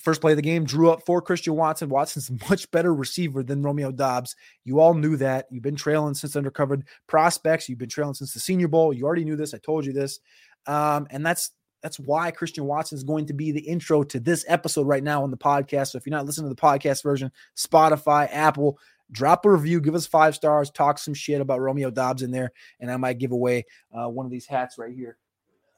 [0.03, 1.87] First play of the game, drew up for Christian Watson.
[1.87, 4.35] Watson's much better receiver than Romeo Doubs.
[4.65, 5.45] You all knew that.
[5.49, 7.69] You've been trailing since undercovered prospects.
[7.69, 8.91] You've been trailing since the Senior Bowl.
[8.91, 9.53] You already knew this.
[9.53, 10.19] I told you this.
[10.67, 14.43] Um, and that's that's why Christian Watson is going to be the intro to this
[14.49, 15.91] episode right now on the podcast.
[15.91, 18.77] So if you're not listening to the podcast version, Spotify, Apple,
[19.11, 22.51] drop a review, give us five stars, talk some shit about Romeo Doubs in there,
[22.81, 25.17] and I might give away uh, one of these hats right here.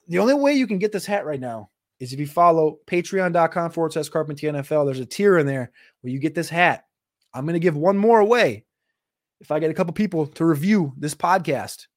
[0.07, 3.71] The only way you can get this hat right now is if you follow patreon.com
[3.71, 4.85] forward slash carpentier NFL.
[4.85, 6.85] There's a tier in there where you get this hat.
[7.33, 8.65] I'm going to give one more away
[9.41, 11.87] if I get a couple people to review this podcast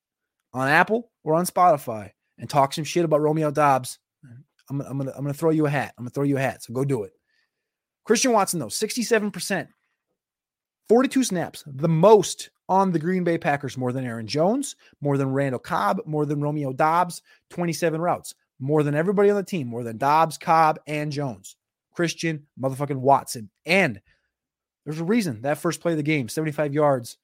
[0.52, 3.98] on Apple or on Spotify and talk some shit about Romeo Doubs.
[4.70, 5.94] I'm, I'm gonna I'm gonna throw you a hat.
[5.96, 6.62] I'm gonna throw you a hat.
[6.62, 7.12] So go do it.
[8.04, 9.68] Christian Watson though, 67%,
[10.88, 15.32] 42 snaps, the most on the Green Bay Packers, more than Aaron Jones, more than
[15.32, 19.84] Randall Cobb, more than Romeo Doubs, 27 routes more than everybody on the team, more
[19.84, 21.56] than Doubs, Cobb, and Jones.
[21.98, 23.50] Christian motherfucking Watson.
[23.66, 24.00] And
[24.84, 27.18] there's a reason that first play of the game, 75 yards.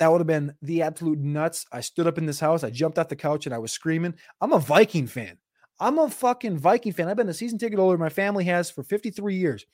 [0.00, 1.64] That would have been the absolute nuts.
[1.72, 4.14] I stood up in this house, I jumped off the couch, and I was screaming.
[4.40, 5.38] I'm a Viking fan.
[5.78, 7.08] I'm a fucking Viking fan.
[7.08, 9.64] I've been a season ticket holder my family has for 53 years.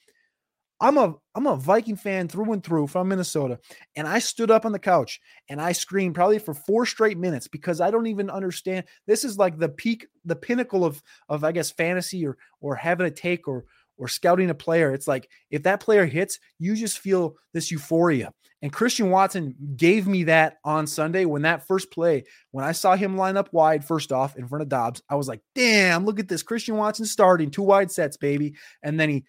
[0.81, 3.59] I'm a I'm a Viking fan through and through from Minnesota,
[3.95, 7.49] and I stood up on the couch and I screamed probably for four straight minutes
[7.49, 8.85] because I don't even understand.
[9.07, 13.07] This is like the peak, the pinnacle of of I guess fantasy or or having
[13.07, 13.65] a take or
[13.97, 14.93] or scouting a player.
[14.93, 18.33] It's like if that player hits, you just feel this euphoria.
[18.63, 22.97] And Christian Watson gave me that on Sunday when that first play, when I saw
[22.97, 26.19] him line up wide, first off in front of Doubs, I was like, damn, look
[26.19, 26.43] at this.
[26.43, 28.55] Christian Watson starting two wide sets, baby.
[28.83, 29.25] And then he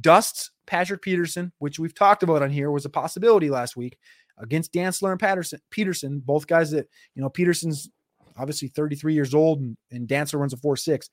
[0.00, 3.98] dusts Patrick Peterson, which we've talked about on here, was a possibility last week
[4.38, 5.60] against Dantzler and Patterson.
[5.70, 7.88] Peterson, both guys that you know, Peterson's
[8.36, 11.10] obviously 33 years old, and, and runs a four six.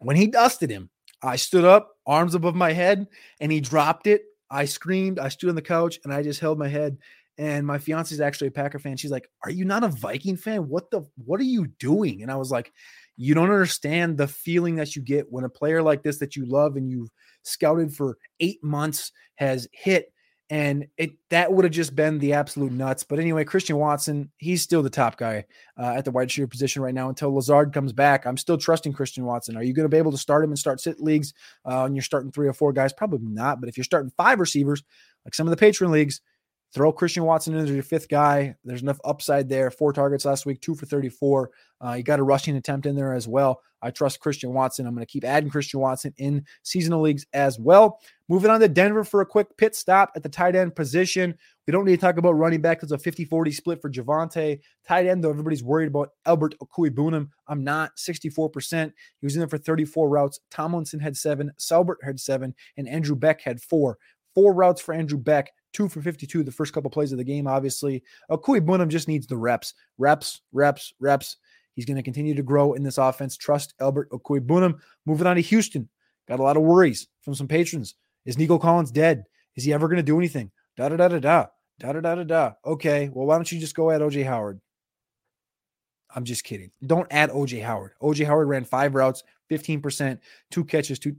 [0.00, 0.90] When he dusted him,
[1.22, 3.06] I stood up, arms above my head,
[3.40, 4.22] and he dropped it.
[4.50, 5.18] I screamed.
[5.18, 6.96] I stood on the couch and I just held my head.
[7.38, 8.96] And my fiance is actually a Packer fan.
[8.96, 10.68] She's like, "Are you not a Viking fan?
[10.68, 11.02] What the?
[11.24, 12.72] What are you doing?" And I was like,
[13.16, 16.46] "You don't understand the feeling that you get when a player like this that you
[16.46, 17.10] love and you've
[17.44, 20.12] scouted for eight months, has hit,
[20.50, 23.04] and it that would have just been the absolute nuts.
[23.04, 25.44] But anyway, Christian Watson, he's still the top guy
[25.78, 28.26] uh, at the wide receiver position right now until Lazard comes back.
[28.26, 29.56] I'm still trusting Christian Watson.
[29.56, 31.34] Are you going to be able to start him and start sit leagues?
[31.66, 33.60] Uh, and you're starting three or four guys, probably not.
[33.60, 34.82] But if you're starting five receivers,
[35.24, 36.20] like some of the patron leagues,
[36.74, 38.54] Throw Christian Watson in as your fifth guy.
[38.62, 39.70] There's enough upside there.
[39.70, 41.50] Four targets last week, two for 34.
[41.84, 43.62] Uh, you got a rushing attempt in there as well.
[43.80, 44.86] I trust Christian Watson.
[44.86, 48.00] I'm going to keep adding Christian Watson in seasonal leagues as well.
[48.28, 51.34] Moving on to Denver for a quick pit stop at the tight end position.
[51.66, 52.82] We don't need to talk about running back.
[52.82, 54.60] It's a 50 40 split for Javonte.
[54.86, 57.28] Tight end, though, everybody's worried about Albert Okwuegbunam.
[57.46, 58.92] I'm not 64%.
[59.20, 60.40] He was in there for 34 routes.
[60.50, 63.98] Tomlinson had seven, Saubert had seven, and Andrew Beck had four.
[64.34, 67.46] Four routes for Andrew Beck two for 52 the first couple plays of the game,
[67.46, 68.02] obviously.
[68.30, 71.36] Okwuegbunam just needs the reps, reps, reps, reps.
[71.74, 73.36] He's going to continue to grow in this offense.
[73.36, 74.78] Trust Albert Okwuegbunam.
[75.06, 75.88] Moving on to Houston.
[76.26, 77.94] Got a lot of worries from some patrons.
[78.26, 79.24] Is Nico Collins dead?
[79.56, 80.50] Is he ever going to do anything?
[80.76, 81.46] Da da da da da.
[81.80, 82.52] Da da da da da.
[82.64, 84.60] Okay, well, why don't you just go at OJ Howard?
[86.14, 86.70] I'm just kidding.
[86.84, 87.92] Don't add OJ Howard.
[88.02, 90.18] OJ Howard ran five routes, 15%,
[90.50, 91.16] two catches, two.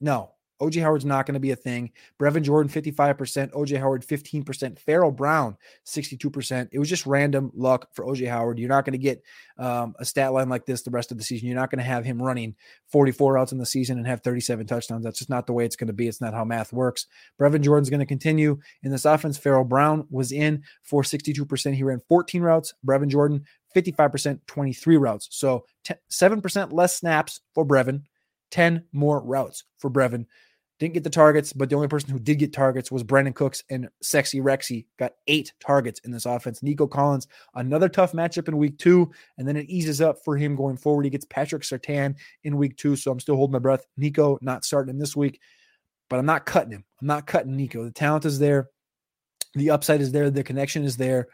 [0.00, 1.90] No, OJ Howard's not going to be a thing.
[2.20, 3.52] Brevin Jordan, 55%.
[3.52, 4.78] OJ Howard, 15%.
[4.78, 6.68] Pharaoh Brown, 62%.
[6.72, 8.58] It was just random luck for OJ Howard.
[8.58, 9.22] You're not going to get
[9.58, 11.48] um, a stat line like this the rest of the season.
[11.48, 12.54] You're not going to have him running
[12.88, 15.04] 44 outs in the season and have 37 touchdowns.
[15.04, 16.08] That's just not the way it's going to be.
[16.08, 17.06] It's not how math works.
[17.40, 19.36] Brevin Jordan's going to continue in this offense.
[19.36, 21.74] Pharaoh Brown was in for 62%.
[21.74, 22.74] He ran 14 routes.
[22.86, 25.28] Brevin Jordan, 55%, 23 routes.
[25.32, 28.02] So t- 7% less snaps for Brevin.
[28.54, 30.26] 10 more routes for Brevin.
[30.78, 33.64] Didn't get the targets, but the only person who did get targets was Brandin Cooks
[33.68, 36.62] and Sexy Rexy got eight targets in this offense.
[36.62, 40.54] Nico Collins, another tough matchup in week two, and then it eases up for him
[40.54, 41.04] going forward.
[41.04, 42.14] He gets Patrick Surtain
[42.44, 43.86] in week two, so I'm still holding my breath.
[43.96, 45.40] Nico not starting him this week,
[46.08, 46.84] but I'm not cutting him.
[47.00, 47.82] I'm not cutting Nico.
[47.82, 48.70] The talent is there,
[49.54, 51.26] the upside is there, the connection is there.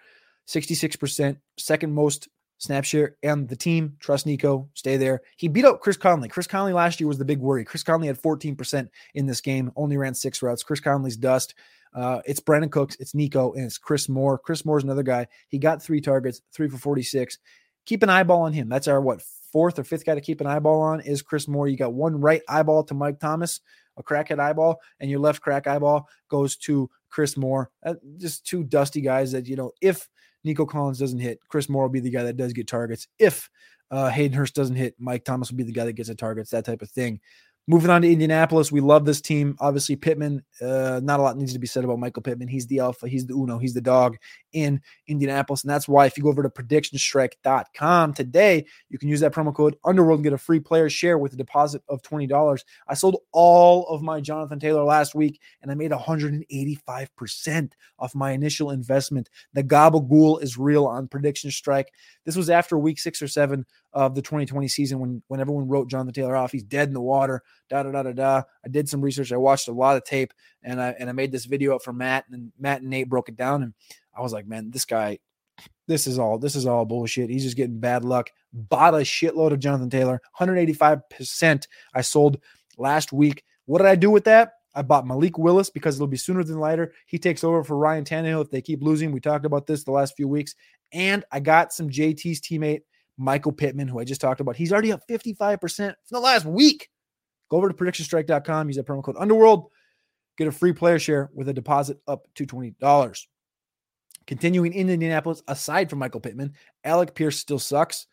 [0.49, 2.29] 66%, second most
[2.61, 3.97] snap share, and the team.
[3.99, 5.23] Trust Nico, stay there.
[5.37, 6.29] He beat out Chris Conley.
[6.29, 7.65] Chris Conley last year was the big worry.
[7.65, 10.63] Chris Conley had 14% in this game, only ran six routes.
[10.63, 11.55] Chris Conley's dust.
[11.93, 14.39] Uh, it's Brandin Cooks, it's Nico, and it's Chris Moore.
[14.39, 15.27] Chris Moore's another guy.
[15.49, 17.39] He got three targets, three for 46.
[17.87, 18.69] Keep an eyeball on him.
[18.69, 21.67] That's our what fourth or fifth guy to keep an eyeball on is Chris Moore.
[21.67, 23.61] You got one right eyeball to Mike Thomas,
[23.97, 27.71] a crackhead eyeball, and your left crack eyeball goes to Chris Moore.
[27.85, 30.09] Uh, just two dusty guys that you know if
[30.45, 33.07] Nico Collins doesn't hit, Chris Moore will be the guy that does get targets.
[33.19, 33.49] If
[33.91, 36.51] uh, Hayden Hurst doesn't hit, Mike Thomas will be the guy that gets the targets,
[36.51, 37.21] that type of thing.
[37.67, 39.55] Moving on to Indianapolis, we love this team.
[39.61, 42.49] Obviously, Pittman, uh, not a lot needs to be said about Michael Pittman.
[42.49, 44.17] He's the alpha, he's the uno, he's the dog
[44.53, 45.63] in Indianapolis.
[45.63, 49.55] And that's why if you go over to predictionstrike.com today, you can use that promo
[49.55, 52.61] code Underworld and get a free player share with a deposit of $20.
[52.89, 58.33] I sold all of my Jonathan Taylor last week and I made 185% off my
[58.33, 59.31] initial investment.
[59.53, 61.93] The gabagool is real on Prediction Strike.
[62.25, 65.89] This was after week six or seven of the 2020 season when, when everyone wrote
[65.89, 66.53] Jonathan Taylor off.
[66.53, 68.43] He's dead in the water da da da da da.
[68.65, 69.33] I did some research.
[69.33, 71.93] I watched a lot of tape, and I and I made this video up for
[71.93, 73.73] Matt, and Matt and Nate broke it down, and
[74.17, 75.19] I was like, man, this guy,
[75.87, 77.31] this is all this is all bullshit.
[77.31, 78.31] He's just getting bad luck.
[78.53, 81.69] Bought a shitload of Jonathan Taylor, 185 percent.
[81.95, 82.41] I sold
[82.77, 83.45] last week.
[83.67, 84.55] What did I do with that?
[84.75, 86.93] I bought Malik Willis because it'll be sooner than later.
[87.07, 89.11] He takes over for Ryan Tannehill if they keep losing.
[89.11, 90.55] We talked about this the last few weeks.
[90.93, 92.83] And I got some JT's teammate,
[93.17, 94.57] Michael Pittman, who I just talked about.
[94.57, 96.89] He's already up 55% from the last week.
[97.51, 99.71] Go over to predictionstrike.com, use that promo code Underworld,
[100.39, 103.27] get a free player share with a deposit up to $20.
[104.27, 108.07] Continuing in Indianapolis, aside from Michael Pittman, Alec Pierce still sucks.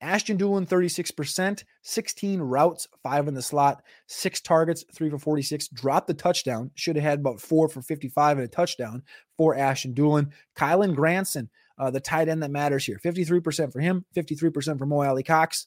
[0.00, 5.68] Ashton Dulin, 36%, 16 routes, five in the slot, six targets, three for 46.
[5.68, 6.70] Dropped the touchdown.
[6.74, 9.02] Should have had about four for 55 and a touchdown
[9.36, 10.30] for Ashton Dulin.
[10.56, 13.00] Kylen Granson, uh, the tight end that matters here.
[13.04, 15.66] 53% for him, 53% for Mo Alie-Cox.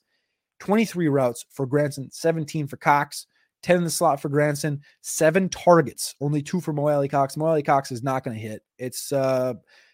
[0.60, 3.28] 23 routes for Granson, 17 for Cox,
[3.62, 7.38] 10 in the slot for Granson, seven targets, only two for Mo Alie-Cox.
[7.38, 8.64] Mo Alie-Cox is not going to hit.
[8.80, 9.54] It's uh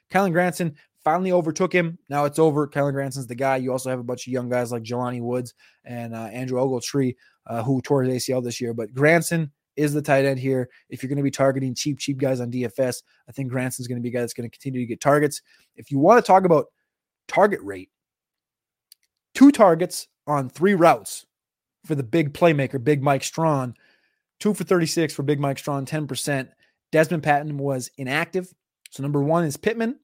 [0.09, 1.97] Kylen Granson finally overtook him.
[2.09, 2.67] Now it's over.
[2.67, 3.57] Kellen Granson's the guy.
[3.57, 7.15] You also have a bunch of young guys like Jelani Woods and uh, Andrew Ogletree,
[7.47, 8.73] uh, who tore his ACL this year.
[8.73, 10.69] But Granson is the tight end here.
[10.89, 13.99] If you're going to be targeting cheap, cheap guys on DFS, I think Granson's going
[13.99, 15.41] to be a guy that's going to continue to get targets.
[15.75, 16.67] If you want to talk about
[17.27, 17.89] target rate,
[19.33, 21.25] two targets on three routes
[21.85, 23.75] for the big playmaker, Big Mike Strachan.
[24.39, 26.49] Two for 36 for Big Mike Strachan, 10%.
[26.91, 28.53] Dezmon Patmon was inactive.
[28.91, 29.99] So number one is Pittman.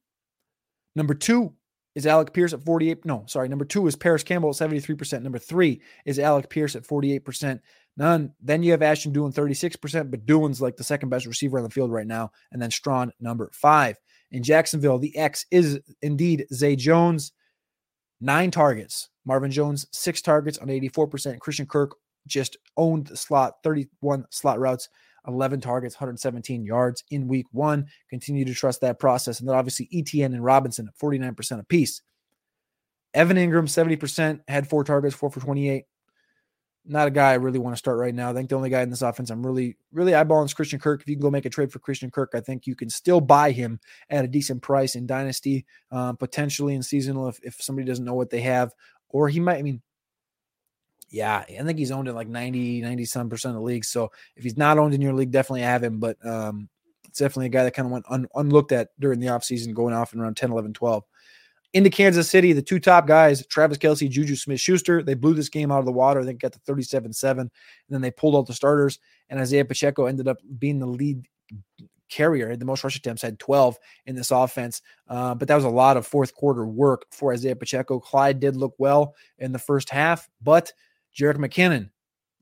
[0.96, 1.54] Number two
[2.00, 3.06] is Alec Pierce at 48.
[3.06, 3.50] No, sorry.
[3.50, 5.22] Number two is Parris Campbell at 73%.
[5.22, 7.60] Number three is Alec Pierce at 48%.
[7.98, 8.34] None.
[8.42, 11.70] Then you have Ashton Dulin 36%, but Dulin's like the second best receiver on the
[11.70, 12.32] field right now.
[12.52, 13.98] And then Strachan, number five.
[14.32, 17.34] In Jacksonville, the X is indeed Zay Jones
[18.22, 19.10] nine targets.
[19.26, 21.40] Marvin Jones, six targets on 84%.
[21.40, 21.96] Christian Kirk
[22.28, 24.88] just owned the slot, 31 slot routes,
[25.28, 27.88] 11 targets, 117 yards in week one.
[28.10, 29.40] Continue to trust that process.
[29.40, 32.02] And then obviously ETN and Robinson at 49% apiece.
[33.14, 35.86] Evan Engram, 70%, had four targets, four for 28
[36.90, 38.32] not a guy I really want to start right now.
[38.32, 41.02] I think the only guy in this offense I'm really, really eyeballing is Christian Kirk.
[41.02, 43.22] If you can go make a trade for Christian Kirk, I think you can still
[43.22, 43.80] buy him
[44.10, 48.16] at a decent price in Dynasty, um, potentially in seasonal if, if somebody doesn't know
[48.16, 48.74] what they have.
[49.10, 49.82] Or he might, I mean,
[51.10, 53.88] yeah, I think he's owned in like 90, 90 some percent of leagues.
[53.88, 56.00] So if he's not owned in your league, definitely have him.
[56.00, 56.70] But um,
[57.08, 59.94] it's definitely a guy that kind of went un, unlooked at during the offseason, going
[59.94, 61.04] off in around 10, 11, 12
[61.74, 65.50] into Kansas City, the two top guys, Travis Kelce, Juju Smith Schuster, they blew this
[65.50, 66.26] game out of the water.
[66.26, 67.52] They got the 37 7, and
[67.90, 69.00] then they pulled out the starters.
[69.30, 71.28] And Isaiah Pacheco ended up being the lead
[72.10, 72.56] carrier.
[72.56, 75.96] The most rush attempts had 12 in this offense, uh, but that was a lot
[75.96, 78.00] of fourth quarter work for Isaiah Pacheco.
[78.00, 80.74] Clyde did look well in the first half, but
[81.20, 81.90] Jerick McKinnon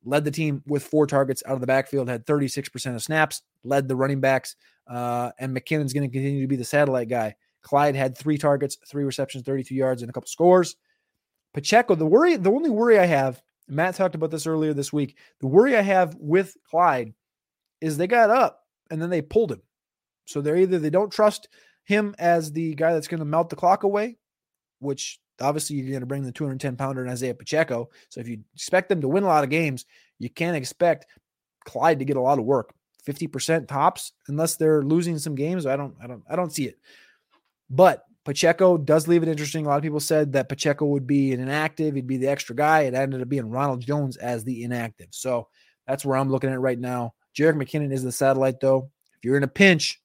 [0.06, 3.88] led the team with four targets out of the backfield, had 36% of snaps, led
[3.88, 4.56] the running backs,
[4.88, 7.36] uh, and McKinnon's going to continue to be the satellite guy.
[7.62, 10.76] Clyde had three targets, three receptions, 32 yards, and a couple scores.
[11.54, 15.18] Pacheco, the worry, the only worry I have, Matt talked about this earlier this week.
[15.42, 17.14] The worry I have with Clyde
[17.82, 19.62] is they got up and then they pulled him.
[20.26, 21.50] So they're either they don't trust
[21.84, 24.18] him as the guy that's going to melt the clock away,
[24.80, 27.90] which obviously you're going to bring the 210 pounder in Isaiah Pacheco.
[28.10, 29.86] So if you expect them to win a lot of games,
[30.20, 31.06] you can't expect
[31.66, 32.74] Clyde to get a lot of work.
[33.08, 35.66] 50% tops, unless they're losing some games.
[35.66, 36.78] I don't, I don't, I don't see it.
[37.70, 39.66] But Pacheco does leave it interesting.
[39.66, 42.56] A lot of people said that Pacheco would be an inactive, he'd be the extra
[42.56, 42.82] guy.
[42.82, 45.08] It ended up being Ronald Jones as the inactive.
[45.12, 45.48] So
[45.88, 47.14] that's where I'm looking at right now.
[47.38, 48.92] Jerick McKinnon is the satellite, though.
[49.16, 50.02] If you're in a pinch,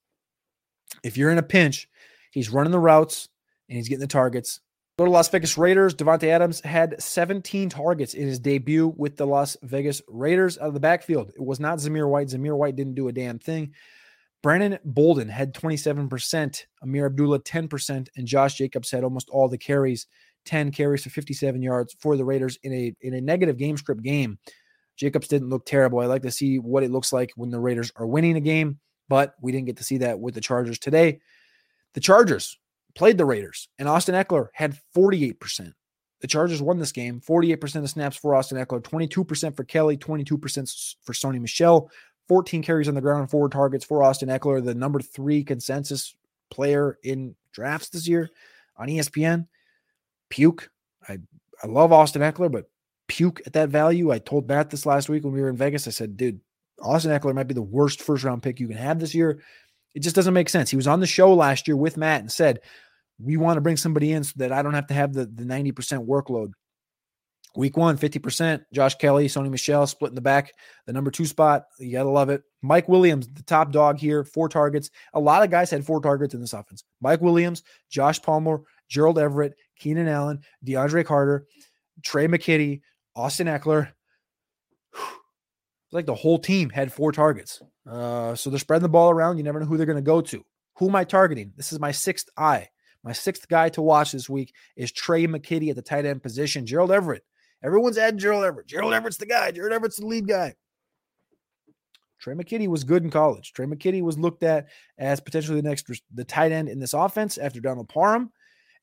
[1.03, 1.89] if you're in a pinch,
[2.31, 3.29] he's running the routes
[3.69, 4.61] and he's getting the targets.
[4.99, 5.95] Go to Las Vegas Raiders.
[5.95, 10.75] Davante Adams had 17 targets in his debut with the Las Vegas Raiders out of
[10.75, 11.31] the backfield.
[11.35, 12.29] It was not Zamir White.
[12.29, 13.73] Zamir White didn't do a damn thing.
[14.43, 20.07] Brandon Bolden had 27%, Ameer Abdullah 10%, and Josh Jacobs had almost all the carries,
[20.45, 24.03] 10 carries for 57 yards for the Raiders in a in a negative game script
[24.03, 24.39] game.
[24.97, 26.01] Jacobs didn't look terrible.
[26.01, 28.81] I like to see what it looks like when the Raiders are winning a game,
[29.09, 31.21] but we didn't get to see that with the Chargers today.
[31.95, 32.59] The Chargers
[32.95, 35.73] played the Raiders, and Austin Ekeler had 48%.
[36.21, 40.95] the Chargers won this game 48% of snaps for Austin Ekeler, 22% for Kelley, 22%
[41.03, 41.91] for Sony Michel,
[42.29, 46.15] 14 carries on the ground, four targets for Austin Ekeler, the number three consensus
[46.51, 48.31] player in drafts this year
[48.77, 49.47] on ESPN.
[50.31, 50.71] Puke.
[51.09, 51.19] I,
[51.63, 52.71] I love Austin Ekeler, but
[53.09, 54.11] puke at that value.
[54.11, 55.87] I told Matt this last week when we were in Vegas.
[55.87, 56.41] I said, dude,
[56.81, 59.43] Austin Ekeler might be the worst first round pick you can have this year.
[59.95, 60.71] It just doesn't make sense.
[60.71, 62.61] He was on the show last year with Matt and said,
[63.21, 65.45] we want to bring somebody in so that I don't have to have the, the
[65.45, 65.73] 90%
[66.07, 66.53] workload.
[67.55, 68.65] Week one, 50%.
[68.73, 70.53] Josh Kelley, Sony Michel split in the back,
[70.87, 71.67] the number two spot.
[71.79, 72.43] You got to love it.
[72.63, 74.91] Mike Williams, the top dog here, four targets.
[75.13, 76.83] A lot of guys had four targets in this offense.
[77.03, 81.47] Mike Williams, Josh Palmer, Gerald Everett, Keenan Allen, DeAndre Carter,
[82.03, 82.81] Tre' McKitty,
[83.15, 83.91] Austin Ekeler.
[85.93, 87.63] Like the whole team had four targets.
[87.89, 89.37] Uh, so they're spreading the ball around.
[89.37, 90.45] You never know who they're going to go to.
[90.79, 91.53] Who am I targeting?
[91.57, 92.69] This is my sixth eye.
[93.05, 96.67] My sixth guy to watch this week is Tre' McKitty at the tight end position.
[96.67, 97.25] Gerald Everett.
[97.63, 98.67] Everyone's adding Gerald Everett.
[98.67, 99.51] Gerald Everett's the guy.
[99.51, 100.55] Gerald Everett's the lead guy.
[102.21, 103.53] Tre' McKitty was good in college.
[103.53, 107.37] Tre' McKitty was looked at as potentially the next the tight end in this offense
[107.37, 108.31] after Donald Parham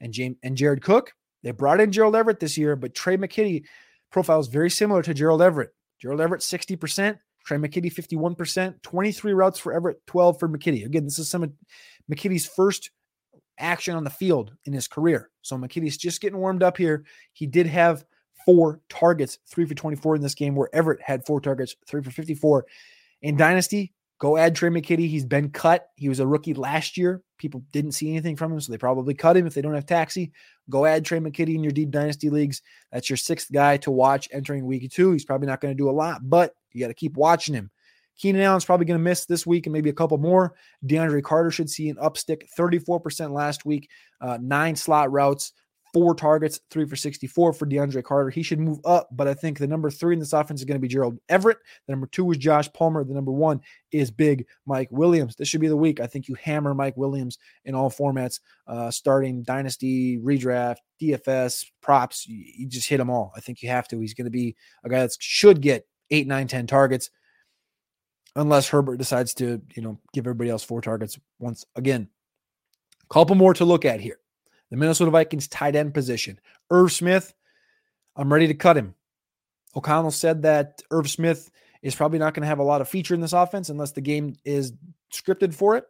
[0.02, 1.14] and James and Jared Cook.
[1.42, 3.64] They brought in Gerald Everett this year, but Tre' McKitty
[4.12, 5.74] profile is very similar to Gerald Everett.
[6.00, 10.86] Gerald Everett 60%, Tre' McKitty 51%, 23 routes for Everett, 12 for McKitty.
[10.86, 11.52] Again, this is some of
[12.12, 12.92] McKitty's first
[13.58, 15.30] action on the field in his career.
[15.42, 17.06] So McKitty's just getting warmed up here.
[17.34, 18.06] He did have
[18.46, 22.12] four targets, three for 24 in this game, where Everett had four targets, three for
[22.12, 22.66] 54.
[23.22, 25.10] In Dynasty, go add Tre' McKitty.
[25.10, 25.90] He's been cut.
[25.96, 27.24] He was a rookie last year.
[27.38, 29.86] People didn't see anything from him, so they probably cut him if they don't have
[29.86, 30.32] taxi.
[30.70, 32.62] Go add Tre' McKitty in your deep dynasty leagues.
[32.92, 35.12] That's your sixth guy to watch entering week two.
[35.14, 37.72] He's probably not going to do a lot, but you got to keep watching him.
[38.18, 40.54] Keenan Allen's probably going to miss this week and maybe a couple more.
[40.86, 43.90] DeAndre Carter should see an upstick, 34% last week,
[44.20, 45.54] uh, nine slot routes,
[45.94, 48.30] four targets, three for 64 for DeAndre Carter.
[48.30, 50.78] He should move up, but I think the number three in this offense is going
[50.78, 51.58] to be Gerald Everett.
[51.88, 53.04] The number two is Josh Palmer.
[53.04, 53.62] The number one
[53.92, 55.36] is big Mike Williams.
[55.36, 56.00] This should be the week.
[56.00, 62.28] I think you hammer Mike Williams in all formats, uh, starting dynasty, redraft, DFS, props.
[62.28, 63.34] You, you just hit them all.
[63.36, 64.00] I think you have to.
[64.00, 67.10] He's going to be a guy that should get eight, nine, 10 targets
[68.36, 72.10] unless Herbert decides to, you know, give everybody else four targets once again.
[73.10, 74.20] Couple more to look at here.
[74.70, 76.40] The Minnesota Vikings tight end position.
[76.70, 77.34] Irv Smith,
[78.16, 78.96] I'm ready to cut him.
[79.76, 81.50] O'Connell said that Irv Smith
[81.82, 84.02] is probably not going to have a lot of feature in this offense unless the
[84.02, 84.74] game is
[85.14, 85.86] scripted for it.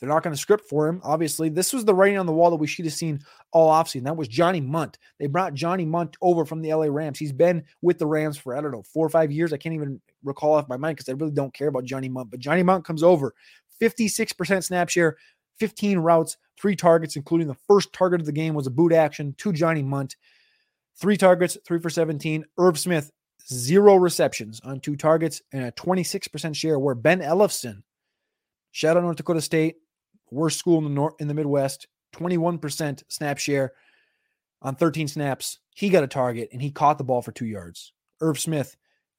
[0.00, 2.50] They're not going to script for him, obviously, this was the writing on the wall
[2.50, 3.20] that we should have seen
[3.52, 4.04] all offseason.
[4.04, 4.98] That was Johnny Mundt.
[5.18, 7.18] They brought Johnny Mundt over from the LA Rams.
[7.18, 9.52] He's been with the Rams for, I don't know, four or five years.
[9.52, 12.30] I can't even recall off my mind because I really don't care about Johnny Mundt.
[12.30, 13.34] But Johnny Mundt comes over,
[13.80, 15.18] 56% snap share,
[15.60, 19.34] 15 routes, three targets, including the first target of the game was a boot action
[19.38, 20.16] to Johnny Mundt.
[20.96, 22.44] Three targets, three for 17.
[22.58, 23.12] Irv Smith,
[23.46, 27.82] zero receptions on two targets and a 26% share where Ben Ellefson,
[28.72, 29.76] shout out North Dakota State,
[30.30, 33.72] worst school in the north in the Midwest, 21% snap share
[34.62, 35.58] on 13 snaps.
[35.74, 37.92] He got a target and he caught the ball for two yards.
[38.20, 38.76] Irv Smith,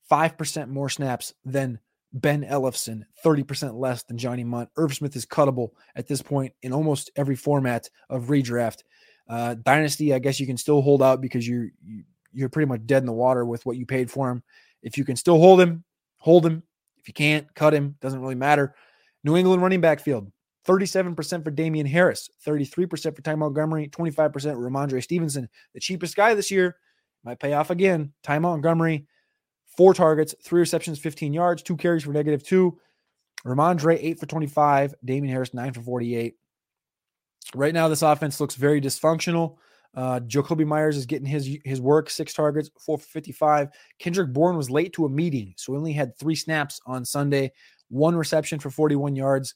[0.09, 1.79] 5% more snaps than
[2.13, 4.69] Ben Ellefson, 30% less than Johnny Mundt.
[4.77, 8.83] Irv Smith is cuttable at this point in almost every format of redraft.
[9.29, 11.69] Uh, Dynasty, I guess you can still hold out because you're
[12.33, 14.43] you're pretty much dead in the water with what you paid for him.
[14.81, 15.83] If you can still hold him,
[16.17, 16.63] hold him.
[16.97, 17.95] If you can't, cut him.
[18.01, 18.75] Doesn't really matter.
[19.23, 20.31] New England running back field.
[20.67, 25.49] 37% for Damien Harris, 33% for Ty Montgomery, 25% Rhamondre Stevenson.
[25.73, 26.75] The cheapest guy this year
[27.23, 28.13] might pay off again.
[28.21, 29.07] Ty Montgomery,
[29.77, 32.77] four targets, three receptions, 15 yards, two carries for negative two.
[33.45, 34.93] Rhamondre, eight for 25.
[35.03, 36.35] Damien Harris, nine for 48.
[37.55, 39.57] Right now, this offense looks very dysfunctional.
[39.93, 43.69] Uh, Jakobi Meyers is getting his his work, six targets, four for 55.
[43.99, 47.51] Kendrick Bourne was late to a meeting, so he only had three snaps on Sunday,
[47.89, 49.55] one reception for 41 yards.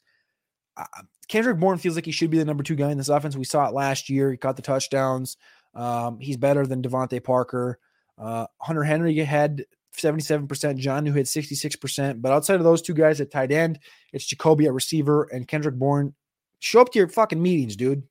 [0.75, 0.83] Uh,
[1.29, 3.37] Kendrick Bourne feels like he should be the number two guy in this offense.
[3.37, 4.29] We saw it last year.
[4.29, 5.37] He caught the touchdowns.
[5.73, 7.79] Um, he's better than DeVante Parker.
[8.17, 9.65] Uh, Hunter Henry had
[9.97, 12.21] 77%, Jonnu had 66%.
[12.21, 13.79] But outside of those two guys at tight end,
[14.13, 16.13] it's Jakobi at receiver and Kendrick Bourne.
[16.59, 18.03] Show up to your fucking meetings, dude.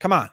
[0.00, 0.30] Come on.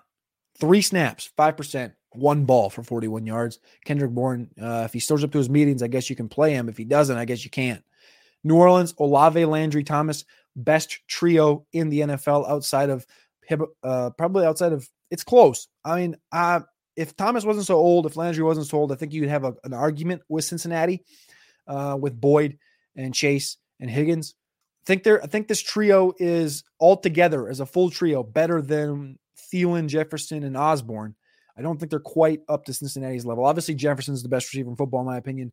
[0.60, 3.60] Three snaps, 5%, one ball for 41 yards.
[3.86, 6.54] Kendrick Bourne, uh, if he shows up to his meetings, I guess you can play
[6.54, 6.70] him.
[6.70, 7.84] If he doesn't, I guess you can't.
[8.44, 10.26] New Orleans, Olave, Landry, Thomas,
[10.56, 13.06] best trio in the NFL outside of
[13.84, 15.68] uh, probably outside of it's close.
[15.86, 16.62] I mean, uh,
[16.98, 19.54] if Thomas wasn't so old, if Landry wasn't so old, I think you'd have a,
[19.64, 21.06] an argument with Cincinnati,
[21.68, 22.58] uh, with Boyd
[22.96, 24.34] and Chase and Higgins.
[24.84, 25.24] I think there.
[25.24, 29.20] I think this trio is altogether as a full trio better than
[29.54, 31.16] Thielen, Jefferson, and Osborn.
[31.56, 33.46] I don't think they're quite up to Cincinnati's level.
[33.46, 35.52] Obviously, Jefferson's the best receiver in football, in my opinion,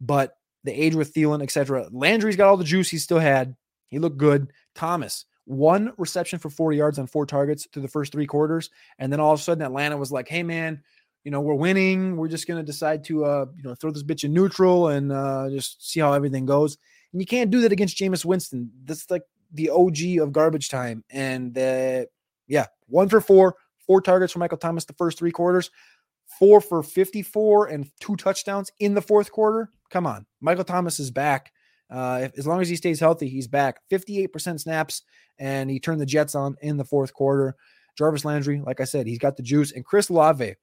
[0.00, 1.88] but the age with Thielen, etc.
[1.90, 3.56] Landry's got all the juice he still had.
[3.88, 4.52] He looked good.
[4.74, 8.70] Thomas, one reception for 40 yards on four targets through the first three quarters.
[8.98, 10.82] And then all of a sudden, Atlanta was like, hey, man,
[11.24, 12.16] you know, we're winning.
[12.16, 15.12] We're just going to decide to, uh, you know, throw this bitch in neutral and
[15.12, 16.76] uh, just see how everything goes.
[17.12, 18.70] And you can't do that against Jameis Winston.
[18.84, 19.22] That's like
[19.52, 21.04] the OG of garbage time.
[21.10, 22.06] And uh,
[22.48, 25.70] yeah, one for four, four targets for Michael Thomas the first three quarters,
[26.38, 29.70] four for 54 and two touchdowns in the fourth quarter.
[29.90, 30.26] Come on.
[30.40, 31.52] Michael Thomas is back.
[31.92, 33.80] Uh, if, as long as he stays healthy, he's back.
[33.90, 35.02] 58% snaps,
[35.38, 37.54] and he turned the Jets on in the fourth quarter.
[37.98, 39.72] Jarvis Landry, like I said, he's got the juice.
[39.72, 40.54] And Chris Olave,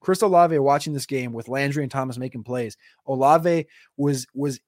[0.00, 2.76] Chris Olave watching this game with Landry and Thomas making plays.
[3.06, 3.66] Olave
[3.96, 4.60] was was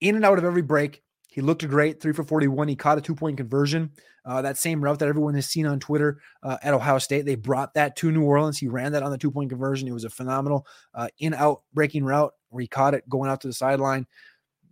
[0.00, 1.02] in and out of every break.
[1.28, 2.68] He looked great, three for 41.
[2.68, 3.92] He caught a two point conversion.
[4.24, 7.36] Uh, that same route that everyone has seen on Twitter uh, at Ohio State, they
[7.36, 8.58] brought that to New Orleans.
[8.58, 9.86] He ran that on the two point conversion.
[9.86, 13.40] It was a phenomenal uh, in out breaking route where he caught it going out
[13.42, 14.06] to the sideline.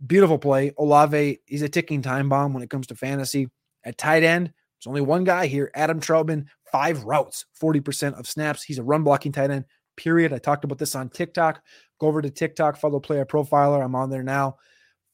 [0.07, 0.72] Beautiful play.
[0.78, 3.49] Olave, he's a ticking time bomb when it comes to fantasy.
[3.84, 8.62] At tight end, there's only one guy here, Adam Trautman, five routes, 40% of snaps.
[8.62, 9.64] He's a run blocking tight end,
[9.97, 10.32] period.
[10.32, 11.62] I talked about this on TikTok.
[12.01, 13.84] Go over to TikTok, follow Player Profiler.
[13.84, 14.57] I'm on there now.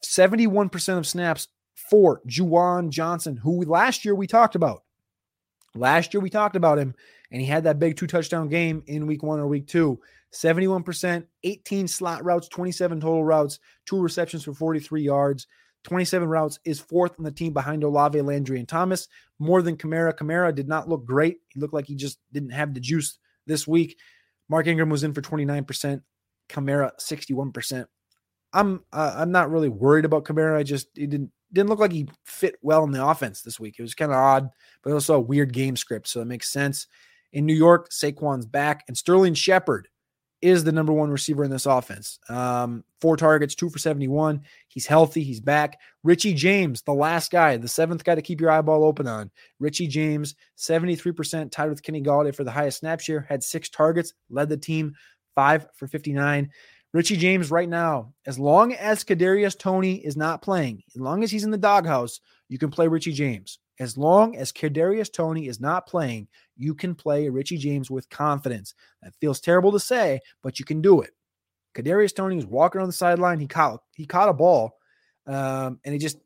[0.03, 4.83] 71% of snaps for Juwan Johnson, who last year we talked about.
[5.75, 6.95] Last year we talked about him,
[7.31, 9.99] and he had that big two touchdown game in week one or week two.
[10.33, 15.47] 71%, 18 slot routes, 27 total routes, two receptions for 43 yards.
[15.83, 19.07] 27 routes is fourth on the team behind Olave, Landry, and Thomas.
[19.39, 20.13] More than Kamara.
[20.13, 21.37] Kamara did not look great.
[21.49, 23.17] He looked like he just didn't have the juice
[23.47, 23.97] this week.
[24.47, 26.01] Mark Ingram was in for 29%.
[26.49, 27.85] Kamara 61%.
[28.53, 30.57] I'm uh, I'm not really worried about Kamara.
[30.57, 33.75] I just he didn't didn't look like he fit well in the offense this week.
[33.79, 34.49] It was kind of odd,
[34.83, 36.87] but also a weird game script, so it makes sense.
[37.33, 39.87] In New York, Saquon's back, and Sterling Shepard
[40.41, 42.19] is the number one receiver in this offense.
[42.27, 44.41] Um, four targets, two for 71.
[44.67, 45.23] He's healthy.
[45.23, 45.79] He's back.
[46.03, 49.29] Richie James, the last guy, the seventh guy to keep your eyeball open on.
[49.59, 54.13] Richie James, 73% tied with Kenny Golladay for the highest snap share, had six targets,
[54.29, 54.95] led the team
[55.35, 56.49] five for 59.
[56.93, 61.31] Richie James, right now, as long as Kadarius Toney is not playing, as long as
[61.31, 62.19] he's in the doghouse,
[62.49, 63.59] you can play Richie James.
[63.81, 68.75] As long as Kadarius Toney is not playing, you can play Richie James with confidence.
[69.01, 71.15] That feels terrible to say, but you can do it.
[71.73, 73.39] Kadarius Toney was walking on the sideline.
[73.39, 74.77] He caught he caught a ball,
[75.25, 76.19] um, and he just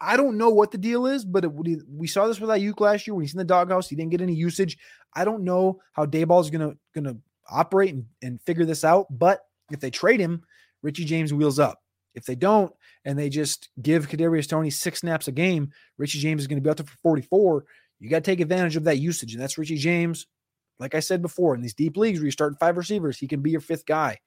[0.00, 3.06] I don't know what the deal is, but it, we saw this with Aiyuk last
[3.06, 3.90] year when he's in the doghouse.
[3.90, 4.78] He didn't get any usage.
[5.12, 7.18] I don't know how Daboll is gonna gonna
[7.50, 9.40] operate and, and figure this out, but
[9.70, 10.42] if they trade him,
[10.80, 11.83] Richie James wheels up.
[12.14, 12.72] If they don't,
[13.04, 16.62] and they just give Kadarius Toney six snaps a game, Richie James is going to
[16.62, 17.64] be out there for 44.
[18.00, 20.26] You got to take advantage of that usage, and that's Richie James.
[20.78, 23.40] Like I said before, in these deep leagues where you start five receivers, he can
[23.40, 24.18] be your fifth guy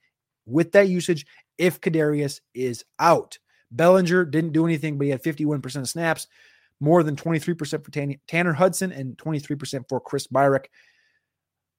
[0.45, 1.25] with that usage
[1.57, 3.38] if Kadarius is out.
[3.71, 6.27] Bellinger didn't do anything, but he had 51% of snaps,
[6.79, 10.65] more than 23% for Tanner Hudson and 23% for Chris Myarick.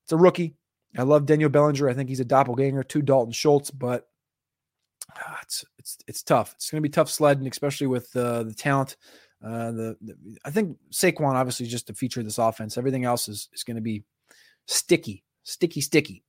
[0.04, 0.54] It's a rookie.
[0.96, 1.88] I love Daniel Bellinger.
[1.88, 4.09] I think he's a doppelganger to Dalton Schultz, but
[5.16, 6.54] ah, it's it's it's tough.
[6.54, 8.96] It's going to be tough sledding, especially with uh, the talent.
[9.44, 12.76] Uh, the, the, I think Saquon obviously just a feature of this offense.
[12.76, 14.04] Everything else is is going to be
[14.66, 16.24] sticky, sticky, sticky.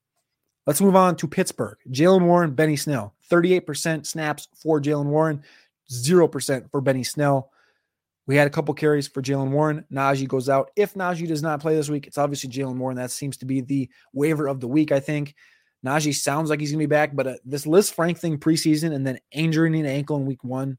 [0.66, 1.78] Let's move on to Pittsburgh.
[1.90, 5.42] Jaylen Warren, Benny Snell, 38% snaps for Jaylen Warren,
[5.92, 7.50] 0% for Benny Snell.
[8.28, 9.84] We had a couple carries for Jaylen Warren.
[9.92, 10.70] Najee goes out.
[10.76, 12.98] If Najee does not play this week, it's obviously Jaylen Warren.
[12.98, 15.34] That seems to be the waiver of the week, I think.
[15.86, 19.06] Najee sounds like he's going to be back, but uh, this Frank thing preseason and
[19.06, 20.78] then injuring an ankle in week one,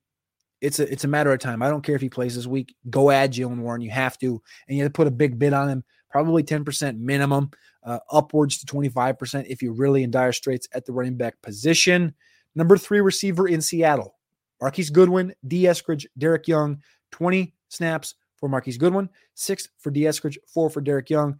[0.61, 1.63] it's a it's a matter of time.
[1.63, 2.75] I don't care if he plays this week.
[2.91, 3.81] Go add Jaylen Warren.
[3.81, 6.99] You have to, and you have to put a big bid on him, probably 10%
[6.99, 7.51] minimum,
[7.83, 12.15] uh, upwards to 25% if you're really in dire straits at the running back position.
[12.55, 14.17] Number three receiver in Seattle,
[14.61, 16.83] Marquise Goodwin, Dee Eskridge, Dareke Young,
[17.13, 21.39] 20 snaps for Marquise Goodwin, six for Dee Eskridge, four for Dareke Young.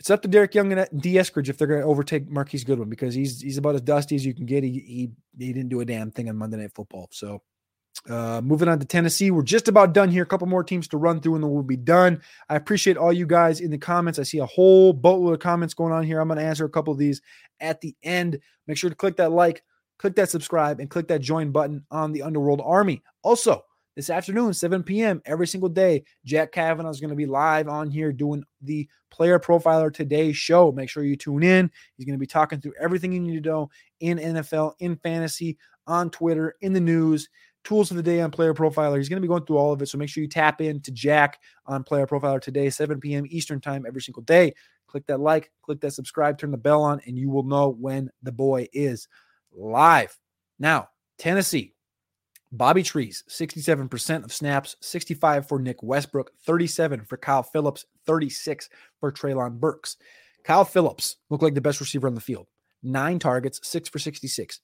[0.00, 2.88] It's up to Dareke Young and Dee Eskridge if they're going to overtake Marquise Goodwin
[2.88, 4.62] because he's he's about as dusty as you can get.
[4.62, 7.08] He, he he didn't do a damn thing on Monday Night Football.
[7.10, 7.42] So
[8.08, 10.22] uh, moving on to Tennessee, we're just about done here.
[10.22, 12.22] A couple more teams to run through, and then we'll be done.
[12.48, 14.18] I appreciate all you guys in the comments.
[14.18, 16.20] I see a whole boatload of comments going on here.
[16.20, 17.20] I'm going to answer a couple of these
[17.60, 18.38] at the end.
[18.66, 19.64] Make sure to click that like,
[19.98, 23.02] click that subscribe, and click that join button on the Underworld Army.
[23.24, 23.64] Also,
[23.98, 25.20] this afternoon, 7 p.m.
[25.26, 26.04] every single day.
[26.24, 30.70] Jack Kavanaugh is going to be live on here doing the Player Profiler Today show.
[30.70, 31.68] Make sure you tune in.
[31.96, 35.58] He's going to be talking through everything you need to know in NFL, in fantasy,
[35.88, 37.28] on Twitter, in the news.
[37.64, 38.98] tools of the day on Player Profiler.
[38.98, 39.88] He's going to be going through all of it.
[39.88, 43.24] So make sure you tap in to Jack on Player Profiler today, 7 p.m.
[43.28, 44.54] Eastern Time every single day.
[44.86, 48.10] Click that like, click that subscribe, turn the bell on, and you will know when
[48.22, 49.08] the boy is
[49.52, 50.16] live.
[50.60, 50.88] Now,
[51.18, 51.74] Tennessee,
[52.50, 58.68] Bobby Trees, 67% of snaps, 65 for Nick Westbrook, 37 for Kyle Phillips, 36
[59.00, 59.96] for Treylon Burks.
[60.44, 62.46] Kyle Phillips looked like the best receiver on the field.
[62.82, 64.60] Nine targets, six for 66.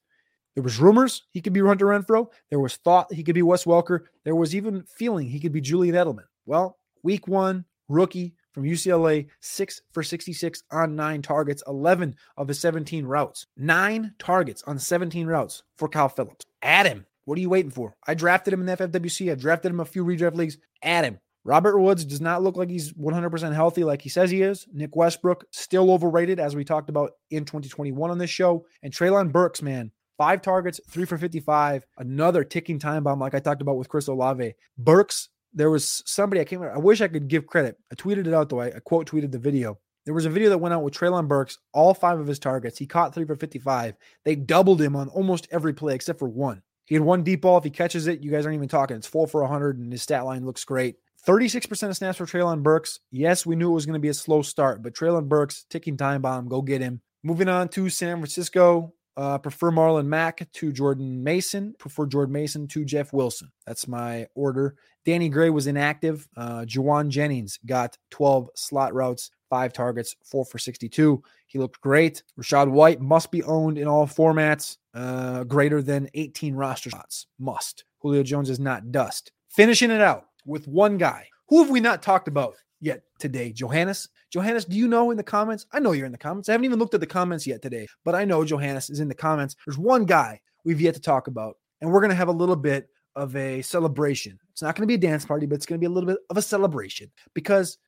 [0.54, 2.28] There was rumors he could be Hunter Renfrow.
[2.48, 4.00] There was thought he could be Wes Welker.
[4.24, 6.24] There was even feeling he could be Julian Edelman.
[6.46, 12.60] Well, week one, rookie from UCLA, six for 66 on nine targets, 11 of his
[12.60, 13.46] 17 routes.
[13.56, 16.44] Nine targets on 17 routes for Kyle Phillips.
[16.62, 17.04] Add him.
[17.24, 17.96] What are you waiting for?
[18.06, 19.32] I drafted him in the FFWC.
[19.32, 20.58] I drafted him a few redraft leagues.
[20.82, 21.18] Add him.
[21.44, 24.66] Robert Woods does not look like he's 100% healthy like he says he is.
[24.72, 28.64] Nick Westbrook, still overrated, as we talked about in 2021 on this show.
[28.82, 33.40] And Treylon Burks, man, five targets, three for 55, another ticking time bomb like I
[33.40, 34.54] talked about with Chris Olave.
[34.78, 37.76] Burks, there was somebody, I can't I wish I could give credit.
[37.92, 38.60] I tweeted it out though.
[38.60, 39.78] I, I quote tweeted the video.
[40.06, 42.78] There was a video that went out with Treylon Burks, all five of his targets.
[42.78, 43.96] He caught three for 55.
[44.24, 46.62] They doubled him on almost every play except for one.
[46.86, 47.58] He had one deep ball.
[47.58, 48.96] If he catches it, you guys aren't even talking.
[48.96, 50.96] It's four for 100, and his stat line looks great.
[51.26, 53.00] 36% of snaps for Treylon Burks.
[53.10, 55.96] Yes, we knew it was going to be a slow start, but Treylon Burks, ticking
[55.96, 57.00] time bomb, go get him.
[57.22, 61.74] Moving on to San Francisco, uh, prefer Marlon Mack to Jordan Mason.
[61.78, 63.50] Prefer Jordan Mason to Jeff Wilson.
[63.66, 64.76] That's my order.
[65.04, 66.28] Danny Gray was inactive.
[66.36, 71.22] Uh, Jauan Jennings got 12 slot routes, five targets, four for 62.
[71.46, 72.22] He looked great.
[72.38, 77.26] Rachaad White must be owned in all formats, uh, greater than 18 roster spots.
[77.38, 77.84] Must.
[78.00, 79.32] Julio Jones is not dust.
[79.50, 81.28] Finishing it out with one guy.
[81.48, 83.52] Who have we not talked about yet today?
[83.52, 84.08] Johannes.
[84.30, 85.66] Johannes, do you know in the comments?
[85.72, 86.48] I know you're in the comments.
[86.48, 89.08] I haven't even looked at the comments yet today, but I know Johannes is in
[89.08, 89.54] the comments.
[89.66, 92.56] There's one guy we've yet to talk about, and we're going to have a little
[92.56, 94.38] bit of a celebration.
[94.50, 96.08] It's not going to be a dance party, but it's going to be a little
[96.08, 97.78] bit of a celebration because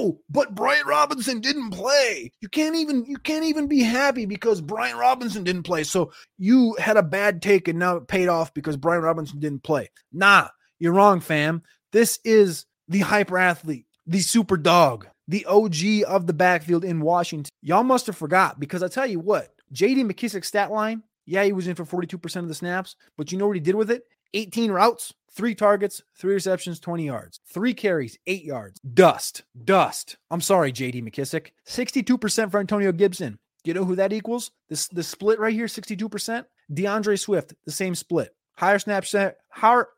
[0.00, 2.32] oh, but Brian Robinson didn't play.
[2.40, 5.84] You can't even you can't even be happy because Brian Robinson didn't play.
[5.84, 9.62] So you had a bad take and now it paid off because Brian Robinson didn't
[9.62, 9.90] play.
[10.12, 10.48] Nah,
[10.78, 11.62] you're wrong, fam.
[11.92, 17.50] This is the hyper athlete, the super dog, the OG of the backfield in Washington.
[17.62, 21.52] Y'all must have forgot because I tell you what, JD McKissic's stat line, yeah, he
[21.52, 24.04] was in for 42% of the snaps, but you know what he did with it?
[24.34, 28.80] 18 routes, three targets, three receptions, 20 yards, three carries, eight yards.
[28.80, 30.16] Dust, dust.
[30.30, 31.48] I'm sorry, JD McKissic.
[31.66, 33.38] 62% for Antonio Gibson.
[33.64, 34.50] You know who that equals?
[34.68, 36.44] This the split right here, 62%.
[36.72, 38.34] D'Andre Swift, the same split.
[38.56, 39.88] Higher snap share, higher,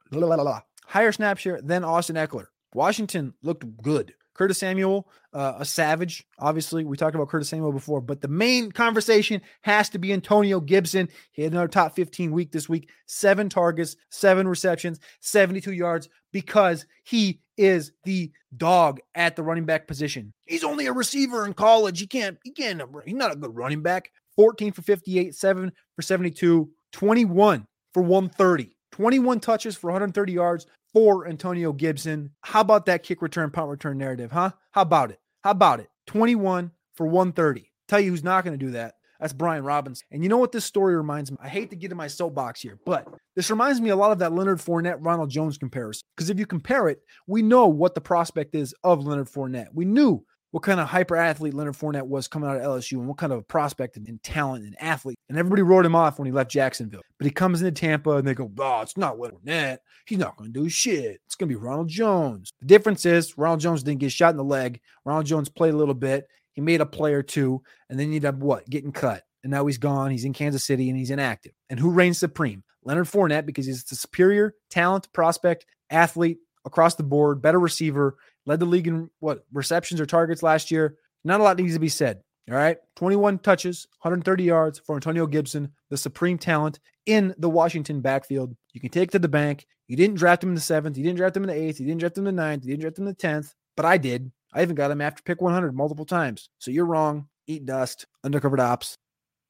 [0.87, 2.47] higher snap share than Austin Ekeler.
[2.74, 4.14] Washington looked good.
[4.35, 6.24] Curtis Samuel, uh, a savage.
[6.39, 10.61] Obviously, we talked about Curtis Samuel before, but the main conversation has to be Antonio
[10.61, 11.09] Gibson.
[11.33, 16.87] He had another top 15 week this week, seven targets, seven receptions, 72 yards, because
[17.05, 20.33] he is the dog at the running back position.
[20.47, 22.01] He's only a receiver in college.
[22.01, 24.11] He can't, he can't, he's not a good running back.
[24.37, 28.74] 14 for 58, 7 for 72, 21 for 130.
[28.93, 32.30] 21 touches for 130 yards, for Antonio Gibson.
[32.43, 34.51] How about that kick return, punt return narrative, huh?
[34.72, 35.20] How about it?
[35.43, 35.88] How about it?
[36.07, 37.70] 21 for 130.
[37.88, 38.95] Tell you who's not going to do that.
[39.20, 40.05] That's Brian Robinson.
[40.11, 41.38] And you know what this story reminds me?
[41.40, 44.18] I hate to get in my soapbox here, but this reminds me a lot of
[44.18, 46.09] that Leonard Fournette, Ronald Jones comparison.
[46.16, 49.68] Because if you compare it, we know what the prospect is of Leonard Fournette.
[49.72, 53.09] We knew what kind of hyper athlete Leonard Fournette was coming out of LSU and
[53.09, 55.18] what kind of prospect and, talent and athlete.
[55.28, 57.00] And everybody wrote him off when he left Jacksonville.
[57.18, 59.78] But he comes into Tampa and they go, oh, it's not Leonard Fournette.
[60.07, 61.20] He's not going to do shit.
[61.26, 62.53] It's going to be Ronald Jones.
[62.61, 64.80] The difference is Ronald Jones didn't get shot in the leg.
[65.07, 66.26] Ronald Jones played a little bit.
[66.53, 68.68] He made a play or two and then he ended up what?
[68.68, 69.24] Getting cut.
[69.42, 70.11] And now he's gone.
[70.11, 71.53] He's in Kansas City and he's inactive.
[71.70, 72.62] And who reigns supreme?
[72.84, 78.16] Leonard Fournette because he's the superior talent, prospect, athlete across the board, better receiver,
[78.47, 80.97] led the league in what receptions or targets last year.
[81.24, 82.22] Not a lot needs to be said.
[82.51, 82.76] All right.
[82.97, 88.57] 21 touches, 130 yards for Antonio Gibson, the supreme talent in the Washington backfield.
[88.72, 89.66] You can take to the bank.
[89.86, 90.97] You didn't draft him in the seventh.
[90.97, 91.78] You didn't draft him in the eighth.
[91.78, 92.64] You didn't draft him in the ninth.
[92.64, 94.32] You didn't draft him in the 10th, but I did.
[94.53, 96.51] I even got him after pick 100 multiple times.
[96.59, 97.28] So you're wrong.
[97.47, 98.07] Eat dust.
[98.24, 98.97] Undercovered Opps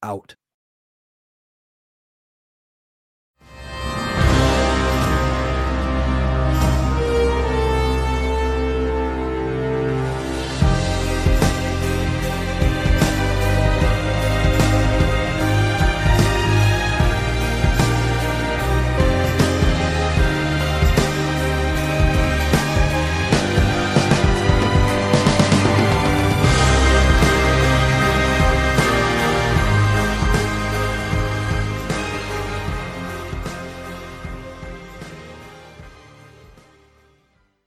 [0.01, 0.35] out.